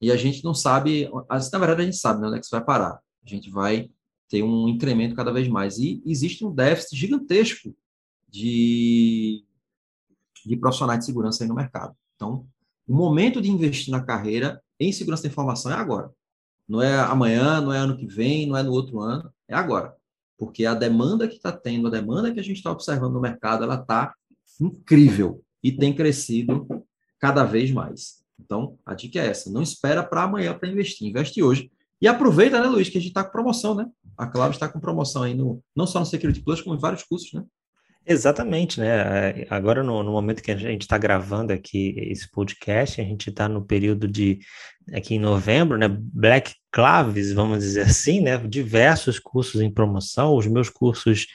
E 0.00 0.12
a 0.12 0.16
gente 0.16 0.44
não 0.44 0.54
sabe, 0.54 1.10
na 1.28 1.58
verdade 1.58 1.82
a 1.82 1.84
gente 1.84 1.96
sabe 1.96 2.20
né, 2.20 2.28
onde 2.28 2.36
é 2.36 2.38
que 2.38 2.44
isso 2.44 2.54
vai 2.54 2.64
parar. 2.64 3.00
A 3.24 3.28
gente 3.28 3.50
vai 3.50 3.90
ter 4.28 4.44
um 4.44 4.68
incremento 4.68 5.16
cada 5.16 5.32
vez 5.32 5.48
mais. 5.48 5.78
E 5.78 6.00
existe 6.06 6.44
um 6.44 6.54
déficit 6.54 6.96
gigantesco 6.96 7.74
de, 8.28 9.44
de 10.44 10.56
profissionais 10.56 11.00
de 11.00 11.06
segurança 11.06 11.42
aí 11.42 11.48
no 11.48 11.56
mercado. 11.56 11.96
Então, 12.14 12.46
o 12.86 12.94
momento 12.94 13.40
de 13.40 13.50
investir 13.50 13.90
na 13.90 14.02
carreira 14.02 14.62
em 14.78 14.92
segurança 14.92 15.24
da 15.24 15.28
informação 15.28 15.72
é 15.72 15.74
agora. 15.74 16.10
Não 16.68 16.82
é 16.82 16.98
amanhã, 16.98 17.60
não 17.60 17.72
é 17.72 17.78
ano 17.78 17.96
que 17.96 18.06
vem, 18.06 18.46
não 18.46 18.56
é 18.56 18.62
no 18.62 18.72
outro 18.72 19.00
ano, 19.00 19.32
é 19.48 19.54
agora. 19.54 19.94
Porque 20.38 20.66
a 20.66 20.74
demanda 20.74 21.28
que 21.28 21.36
está 21.36 21.52
tendo, 21.52 21.86
a 21.86 21.90
demanda 21.90 22.32
que 22.32 22.40
a 22.40 22.42
gente 22.42 22.56
está 22.56 22.70
observando 22.70 23.14
no 23.14 23.20
mercado, 23.20 23.64
ela 23.64 23.76
está 23.76 24.14
incrível 24.60 25.42
e 25.62 25.72
tem 25.72 25.94
crescido 25.94 26.66
cada 27.18 27.44
vez 27.44 27.70
mais. 27.70 28.22
Então, 28.38 28.78
a 28.84 28.94
dica 28.94 29.18
é 29.18 29.26
essa: 29.28 29.50
não 29.50 29.62
espera 29.62 30.02
para 30.02 30.24
amanhã 30.24 30.56
para 30.56 30.68
investir, 30.68 31.08
investe 31.08 31.42
hoje. 31.42 31.70
E 32.00 32.06
aproveita, 32.06 32.60
né, 32.60 32.66
Luiz, 32.66 32.90
que 32.90 32.98
a 32.98 33.00
gente 33.00 33.10
está 33.10 33.24
com 33.24 33.32
promoção, 33.32 33.74
né? 33.74 33.86
A 34.18 34.26
Clave 34.26 34.54
está 34.54 34.68
com 34.68 34.78
promoção 34.78 35.22
aí, 35.22 35.34
no, 35.34 35.62
não 35.74 35.86
só 35.86 35.98
no 35.98 36.04
Security 36.06 36.42
Plus, 36.42 36.60
como 36.60 36.76
em 36.76 36.78
vários 36.78 37.02
cursos, 37.02 37.32
né? 37.32 37.42
Exatamente, 38.08 38.78
né? 38.78 39.44
Agora, 39.50 39.82
no, 39.82 40.00
no 40.02 40.12
momento 40.12 40.40
que 40.40 40.52
a 40.52 40.56
gente 40.56 40.82
está 40.82 40.96
gravando 40.96 41.52
aqui 41.52 41.92
esse 41.98 42.30
podcast, 42.30 43.00
a 43.00 43.04
gente 43.04 43.30
está 43.30 43.48
no 43.48 43.64
período 43.66 44.06
de, 44.06 44.38
aqui 44.92 45.16
em 45.16 45.18
novembro, 45.18 45.76
né? 45.76 45.88
Black 45.88 46.54
Claves, 46.76 47.32
vamos 47.32 47.60
dizer 47.60 47.86
assim, 47.88 48.20
né? 48.20 48.36
Diversos 48.36 49.18
cursos 49.18 49.62
em 49.62 49.70
promoção, 49.70 50.36
os 50.36 50.46
meus 50.46 50.68
cursos 50.68 51.26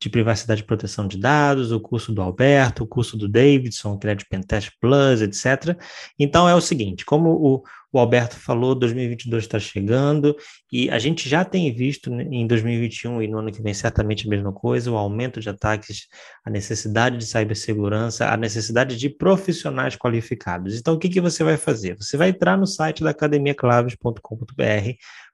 de 0.00 0.10
privacidade 0.10 0.62
e 0.62 0.64
proteção 0.64 1.06
de 1.06 1.16
dados, 1.16 1.70
o 1.70 1.78
curso 1.78 2.12
do 2.12 2.20
Alberto, 2.20 2.82
o 2.82 2.86
curso 2.86 3.16
do 3.16 3.28
Davidson, 3.28 3.96
que 3.96 4.08
é 4.08 4.14
de 4.16 4.26
Pentest 4.26 4.72
Plus, 4.80 5.22
etc. 5.22 5.76
Então 6.18 6.48
é 6.48 6.54
o 6.54 6.60
seguinte, 6.60 7.04
como 7.04 7.30
o, 7.30 7.62
o 7.92 7.98
Alberto 7.98 8.36
falou, 8.36 8.74
2022 8.74 9.44
está 9.44 9.58
chegando 9.58 10.36
e 10.70 10.90
a 10.90 10.98
gente 10.98 11.28
já 11.28 11.44
tem 11.44 11.72
visto 11.74 12.12
em 12.12 12.46
2021 12.46 13.22
e 13.22 13.28
no 13.28 13.38
ano 13.38 13.50
que 13.50 13.62
vem 13.62 13.72
certamente 13.74 14.26
a 14.26 14.30
mesma 14.30 14.52
coisa, 14.52 14.92
o 14.92 14.96
aumento 14.96 15.40
de 15.40 15.48
ataques, 15.48 16.06
a 16.44 16.50
necessidade 16.50 17.16
de 17.16 17.26
cibersegurança, 17.26 18.28
a 18.28 18.36
necessidade 18.36 18.96
de 18.96 19.08
profissionais 19.08 19.96
qualificados. 19.96 20.78
Então, 20.78 20.94
o 20.94 20.98
que, 20.98 21.08
que 21.08 21.20
você 21.20 21.42
vai 21.42 21.56
fazer? 21.56 21.96
Você 21.96 22.16
vai 22.16 22.28
entrar 22.28 22.56
no 22.56 22.66
site 22.66 23.02
da 23.02 23.10
academiaclaves.com.br, 23.10 24.87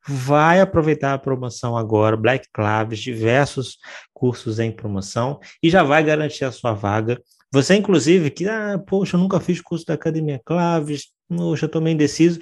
vai 0.06 0.60
aproveitar 0.60 1.14
a 1.14 1.18
promoção 1.18 1.76
agora, 1.76 2.16
Black 2.16 2.48
Claves, 2.52 3.00
diversos 3.00 3.78
cursos 4.12 4.58
em 4.58 4.72
promoção 4.72 5.38
e 5.62 5.68
já 5.68 5.82
vai 5.82 6.02
garantir 6.02 6.44
a 6.44 6.52
sua 6.52 6.72
vaga. 6.72 7.20
Você, 7.52 7.74
inclusive, 7.74 8.30
que, 8.30 8.48
ah, 8.48 8.78
poxa, 8.86 9.16
eu 9.16 9.20
nunca 9.20 9.38
fiz 9.38 9.60
curso 9.60 9.86
da 9.86 9.94
Academia 9.94 10.40
Claves, 10.44 11.14
Poxa, 11.28 11.66
estou 11.66 11.80
meio 11.80 11.94
indeciso. 11.94 12.40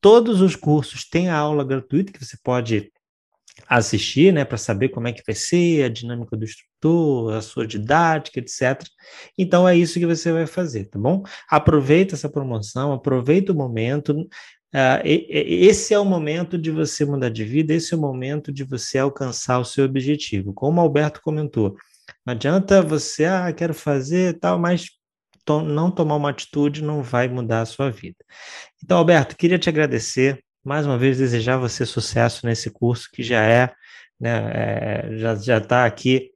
Todos 0.00 0.40
os 0.40 0.56
cursos 0.56 1.08
têm 1.08 1.28
a 1.28 1.36
aula 1.36 1.64
gratuita 1.64 2.12
que 2.12 2.24
você 2.24 2.36
pode 2.42 2.92
assistir, 3.68 4.32
né, 4.32 4.44
para 4.44 4.58
saber 4.58 4.90
como 4.90 5.08
é 5.08 5.12
que 5.12 5.22
vai 5.26 5.34
ser 5.34 5.84
a 5.84 5.88
dinâmica 5.88 6.36
do 6.36 6.44
instrutor, 6.44 7.32
a 7.34 7.40
sua 7.40 7.66
didática, 7.66 8.38
etc. 8.38 8.82
Então 9.38 9.66
é 9.66 9.74
isso 9.74 9.98
que 9.98 10.06
você 10.06 10.30
vai 10.30 10.46
fazer, 10.46 10.86
tá 10.86 10.98
bom? 10.98 11.22
Aproveita 11.48 12.14
essa 12.14 12.28
promoção, 12.28 12.92
aproveita 12.92 13.52
o 13.52 13.56
momento. 13.56 14.14
Uh, 14.74 15.00
esse 15.04 15.94
é 15.94 15.98
o 15.98 16.04
momento 16.04 16.58
de 16.58 16.70
você 16.70 17.04
mudar 17.04 17.30
de 17.30 17.44
vida, 17.44 17.72
esse 17.72 17.94
é 17.94 17.96
o 17.96 18.00
momento 18.00 18.52
de 18.52 18.64
você 18.64 18.98
alcançar 18.98 19.58
o 19.58 19.64
seu 19.64 19.84
objetivo. 19.84 20.52
Como 20.52 20.80
o 20.80 20.84
Alberto 20.84 21.22
comentou, 21.22 21.76
não 22.24 22.32
adianta 22.32 22.82
você, 22.82 23.24
ah, 23.24 23.52
quero 23.52 23.72
fazer 23.72 24.38
tal, 24.38 24.58
mas 24.58 24.90
to 25.44 25.62
não 25.62 25.90
tomar 25.90 26.16
uma 26.16 26.30
atitude 26.30 26.82
não 26.82 27.02
vai 27.02 27.28
mudar 27.28 27.62
a 27.62 27.66
sua 27.66 27.90
vida. 27.90 28.16
Então, 28.82 28.98
Alberto, 28.98 29.36
queria 29.36 29.58
te 29.58 29.68
agradecer, 29.68 30.42
mais 30.64 30.84
uma 30.84 30.98
vez 30.98 31.18
desejar 31.18 31.56
você 31.56 31.86
sucesso 31.86 32.44
nesse 32.44 32.68
curso 32.70 33.08
que 33.12 33.22
já 33.22 33.42
é, 33.42 33.72
né, 34.20 34.50
é, 34.52 35.16
já 35.16 35.34
já 35.36 35.58
está 35.58 35.86
aqui 35.86 36.32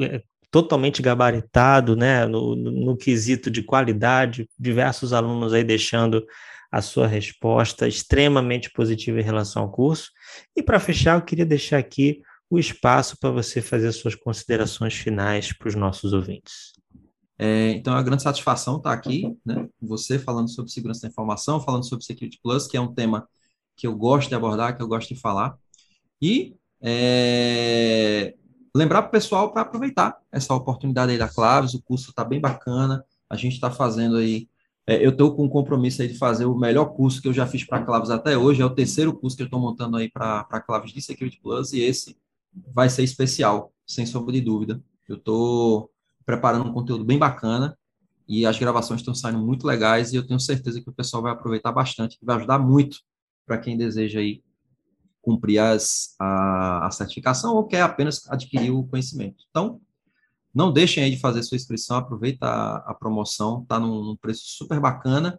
é, 0.00 0.22
totalmente 0.50 1.02
gabaritado, 1.02 1.96
né, 1.96 2.24
no, 2.26 2.54
no, 2.54 2.70
no 2.70 2.96
quesito 2.96 3.50
de 3.50 3.62
qualidade, 3.62 4.48
diversos 4.58 5.12
alunos 5.12 5.52
aí 5.52 5.64
deixando 5.64 6.24
a 6.70 6.82
sua 6.82 7.06
resposta 7.06 7.88
extremamente 7.88 8.70
positiva 8.70 9.20
em 9.20 9.24
relação 9.24 9.62
ao 9.62 9.70
curso. 9.70 10.10
E 10.54 10.62
para 10.62 10.80
fechar, 10.80 11.16
eu 11.16 11.24
queria 11.24 11.46
deixar 11.46 11.78
aqui 11.78 12.20
o 12.50 12.58
espaço 12.58 13.16
para 13.18 13.30
você 13.30 13.60
fazer 13.60 13.92
suas 13.92 14.14
considerações 14.14 14.94
finais 14.94 15.52
para 15.52 15.68
os 15.68 15.74
nossos 15.74 16.12
ouvintes. 16.12 16.72
É, 17.38 17.70
então, 17.70 17.92
é 17.92 17.96
uma 17.96 18.02
grande 18.02 18.22
satisfação 18.22 18.78
estar 18.78 18.92
aqui, 18.92 19.36
né, 19.46 19.68
você, 19.80 20.18
falando 20.18 20.50
sobre 20.50 20.72
segurança 20.72 21.02
da 21.02 21.08
informação, 21.08 21.60
falando 21.60 21.86
sobre 21.88 22.04
Security 22.04 22.38
Plus, 22.42 22.66
que 22.66 22.76
é 22.76 22.80
um 22.80 22.92
tema 22.92 23.28
que 23.76 23.86
eu 23.86 23.96
gosto 23.96 24.28
de 24.28 24.34
abordar, 24.34 24.76
que 24.76 24.82
eu 24.82 24.88
gosto 24.88 25.14
de 25.14 25.20
falar. 25.20 25.56
E 26.20 26.56
é, 26.82 28.34
lembrar 28.74 29.02
para 29.02 29.08
o 29.08 29.12
pessoal 29.12 29.52
para 29.52 29.62
aproveitar 29.62 30.18
essa 30.32 30.52
oportunidade 30.52 31.12
aí 31.12 31.18
da 31.18 31.28
Claves, 31.28 31.74
o 31.74 31.82
curso 31.82 32.10
está 32.10 32.24
bem 32.24 32.40
bacana, 32.40 33.04
a 33.30 33.36
gente 33.36 33.54
está 33.54 33.70
fazendo 33.70 34.16
aí, 34.16 34.48
é, 34.88 35.04
eu 35.04 35.10
estou 35.10 35.36
com 35.36 35.44
um 35.44 35.48
compromisso 35.50 36.00
aí 36.00 36.08
de 36.08 36.16
fazer 36.16 36.46
o 36.46 36.56
melhor 36.56 36.86
curso 36.86 37.20
que 37.20 37.28
eu 37.28 37.32
já 37.34 37.46
fiz 37.46 37.62
para 37.62 37.84
Claves 37.84 38.08
até 38.08 38.38
hoje, 38.38 38.62
é 38.62 38.64
o 38.64 38.74
terceiro 38.74 39.12
curso 39.12 39.36
que 39.36 39.42
eu 39.42 39.46
estou 39.46 39.60
montando 39.60 39.98
aí 39.98 40.10
para 40.10 40.62
Claves 40.66 40.92
de 40.92 41.02
Security 41.02 41.38
Plus, 41.42 41.74
e 41.74 41.80
esse 41.80 42.16
vai 42.72 42.88
ser 42.88 43.02
especial, 43.02 43.70
sem 43.86 44.06
sombra 44.06 44.32
de 44.32 44.40
dúvida. 44.40 44.82
Eu 45.06 45.16
estou 45.16 45.90
preparando 46.24 46.64
um 46.64 46.72
conteúdo 46.72 47.04
bem 47.04 47.18
bacana 47.18 47.76
e 48.26 48.46
as 48.46 48.58
gravações 48.58 49.00
estão 49.00 49.14
saindo 49.14 49.38
muito 49.38 49.66
legais 49.66 50.14
e 50.14 50.16
eu 50.16 50.26
tenho 50.26 50.40
certeza 50.40 50.80
que 50.80 50.88
o 50.88 50.92
pessoal 50.92 51.22
vai 51.22 51.32
aproveitar 51.32 51.70
bastante, 51.70 52.18
que 52.18 52.24
vai 52.24 52.36
ajudar 52.36 52.58
muito 52.58 53.00
para 53.46 53.58
quem 53.58 53.76
deseja 53.76 54.20
aí 54.20 54.42
cumprir 55.20 55.58
as, 55.58 56.14
a, 56.18 56.86
a 56.86 56.90
certificação 56.90 57.54
ou 57.54 57.66
quer 57.66 57.82
apenas 57.82 58.26
adquirir 58.30 58.70
o 58.70 58.84
conhecimento. 58.84 59.44
Então, 59.50 59.82
não 60.54 60.72
deixem 60.72 61.04
aí 61.04 61.10
de 61.10 61.20
fazer 61.20 61.42
sua 61.42 61.56
inscrição, 61.56 61.96
aproveita 61.96 62.46
a, 62.46 62.90
a 62.90 62.94
promoção, 62.94 63.62
está 63.62 63.78
num, 63.78 64.02
num, 64.02 64.16
preço 64.16 64.42
super 64.44 64.80
bacana. 64.80 65.38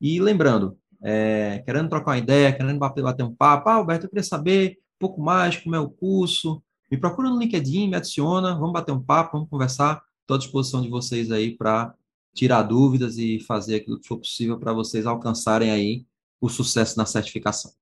E 0.00 0.20
lembrando, 0.20 0.78
é, 1.02 1.62
querendo 1.64 1.88
trocar 1.88 2.12
uma 2.12 2.18
ideia, 2.18 2.52
querendo 2.52 2.78
bater, 2.78 3.02
bater 3.02 3.22
um 3.22 3.34
papo, 3.34 3.68
ah, 3.68 3.74
Alberto, 3.74 4.06
eu 4.06 4.10
queria 4.10 4.22
saber 4.22 4.78
um 4.96 4.98
pouco 4.98 5.20
mais 5.20 5.56
como 5.56 5.76
é 5.76 5.80
o 5.80 5.90
curso, 5.90 6.62
me 6.90 6.96
procura 6.96 7.28
no 7.28 7.38
LinkedIn, 7.38 7.88
me 7.88 7.96
adiciona, 7.96 8.54
vamos 8.54 8.72
bater 8.72 8.92
um 8.92 9.02
papo, 9.02 9.32
vamos 9.32 9.50
conversar. 9.50 10.02
Estou 10.22 10.36
à 10.36 10.38
disposição 10.38 10.80
de 10.80 10.88
vocês 10.88 11.30
aí 11.30 11.56
para 11.56 11.94
tirar 12.34 12.62
dúvidas 12.62 13.18
e 13.18 13.40
fazer 13.40 13.76
aquilo 13.76 14.00
que 14.00 14.08
for 14.08 14.18
possível 14.18 14.58
para 14.58 14.72
vocês 14.72 15.06
alcançarem 15.06 15.70
aí 15.70 16.06
o 16.40 16.48
sucesso 16.48 16.96
na 16.96 17.04
certificação. 17.04 17.72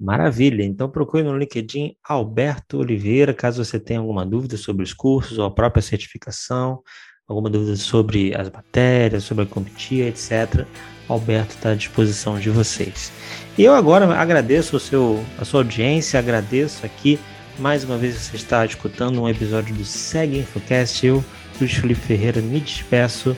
Maravilha. 0.00 0.64
Então 0.64 0.88
procure 0.88 1.22
no 1.22 1.36
LinkedIn 1.36 1.94
Alberto 2.02 2.78
Oliveira, 2.78 3.34
caso 3.34 3.64
você 3.64 3.78
tenha 3.78 4.00
alguma 4.00 4.24
dúvida 4.24 4.56
sobre 4.56 4.82
os 4.82 4.94
cursos 4.94 5.38
ou 5.38 5.44
a 5.44 5.50
própria 5.50 5.82
certificação, 5.82 6.82
alguma 7.28 7.50
dúvida 7.50 7.76
sobre 7.76 8.34
as 8.34 8.50
matérias, 8.50 9.24
sobre 9.24 9.44
a 9.44 9.46
comitia, 9.46 10.08
etc. 10.08 10.66
Alberto 11.08 11.54
está 11.54 11.70
à 11.70 11.74
disposição 11.74 12.38
de 12.38 12.50
vocês. 12.50 13.12
E 13.58 13.64
eu 13.64 13.74
agora 13.74 14.06
agradeço 14.14 14.76
o 14.76 14.80
seu, 14.80 15.22
a 15.38 15.44
sua 15.44 15.60
audiência, 15.60 16.18
agradeço 16.18 16.86
aqui 16.86 17.18
mais 17.60 17.84
uma 17.84 17.98
vez 17.98 18.14
você 18.14 18.36
está 18.36 18.64
escutando 18.64 19.20
um 19.20 19.28
episódio 19.28 19.74
do 19.74 19.84
Segue 19.84 20.38
Infocast. 20.38 21.06
Eu, 21.06 21.22
Luiz 21.60 21.72
Felipe 21.74 22.00
Ferreira, 22.00 22.40
me 22.40 22.58
despeço 22.58 23.36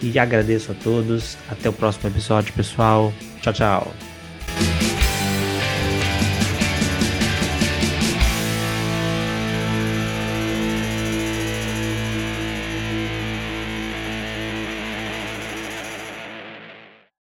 e 0.00 0.18
agradeço 0.18 0.70
a 0.70 0.74
todos. 0.74 1.36
Até 1.50 1.68
o 1.68 1.72
próximo 1.72 2.08
episódio, 2.08 2.52
pessoal. 2.54 3.12
Tchau, 3.42 3.52
tchau. 3.52 4.15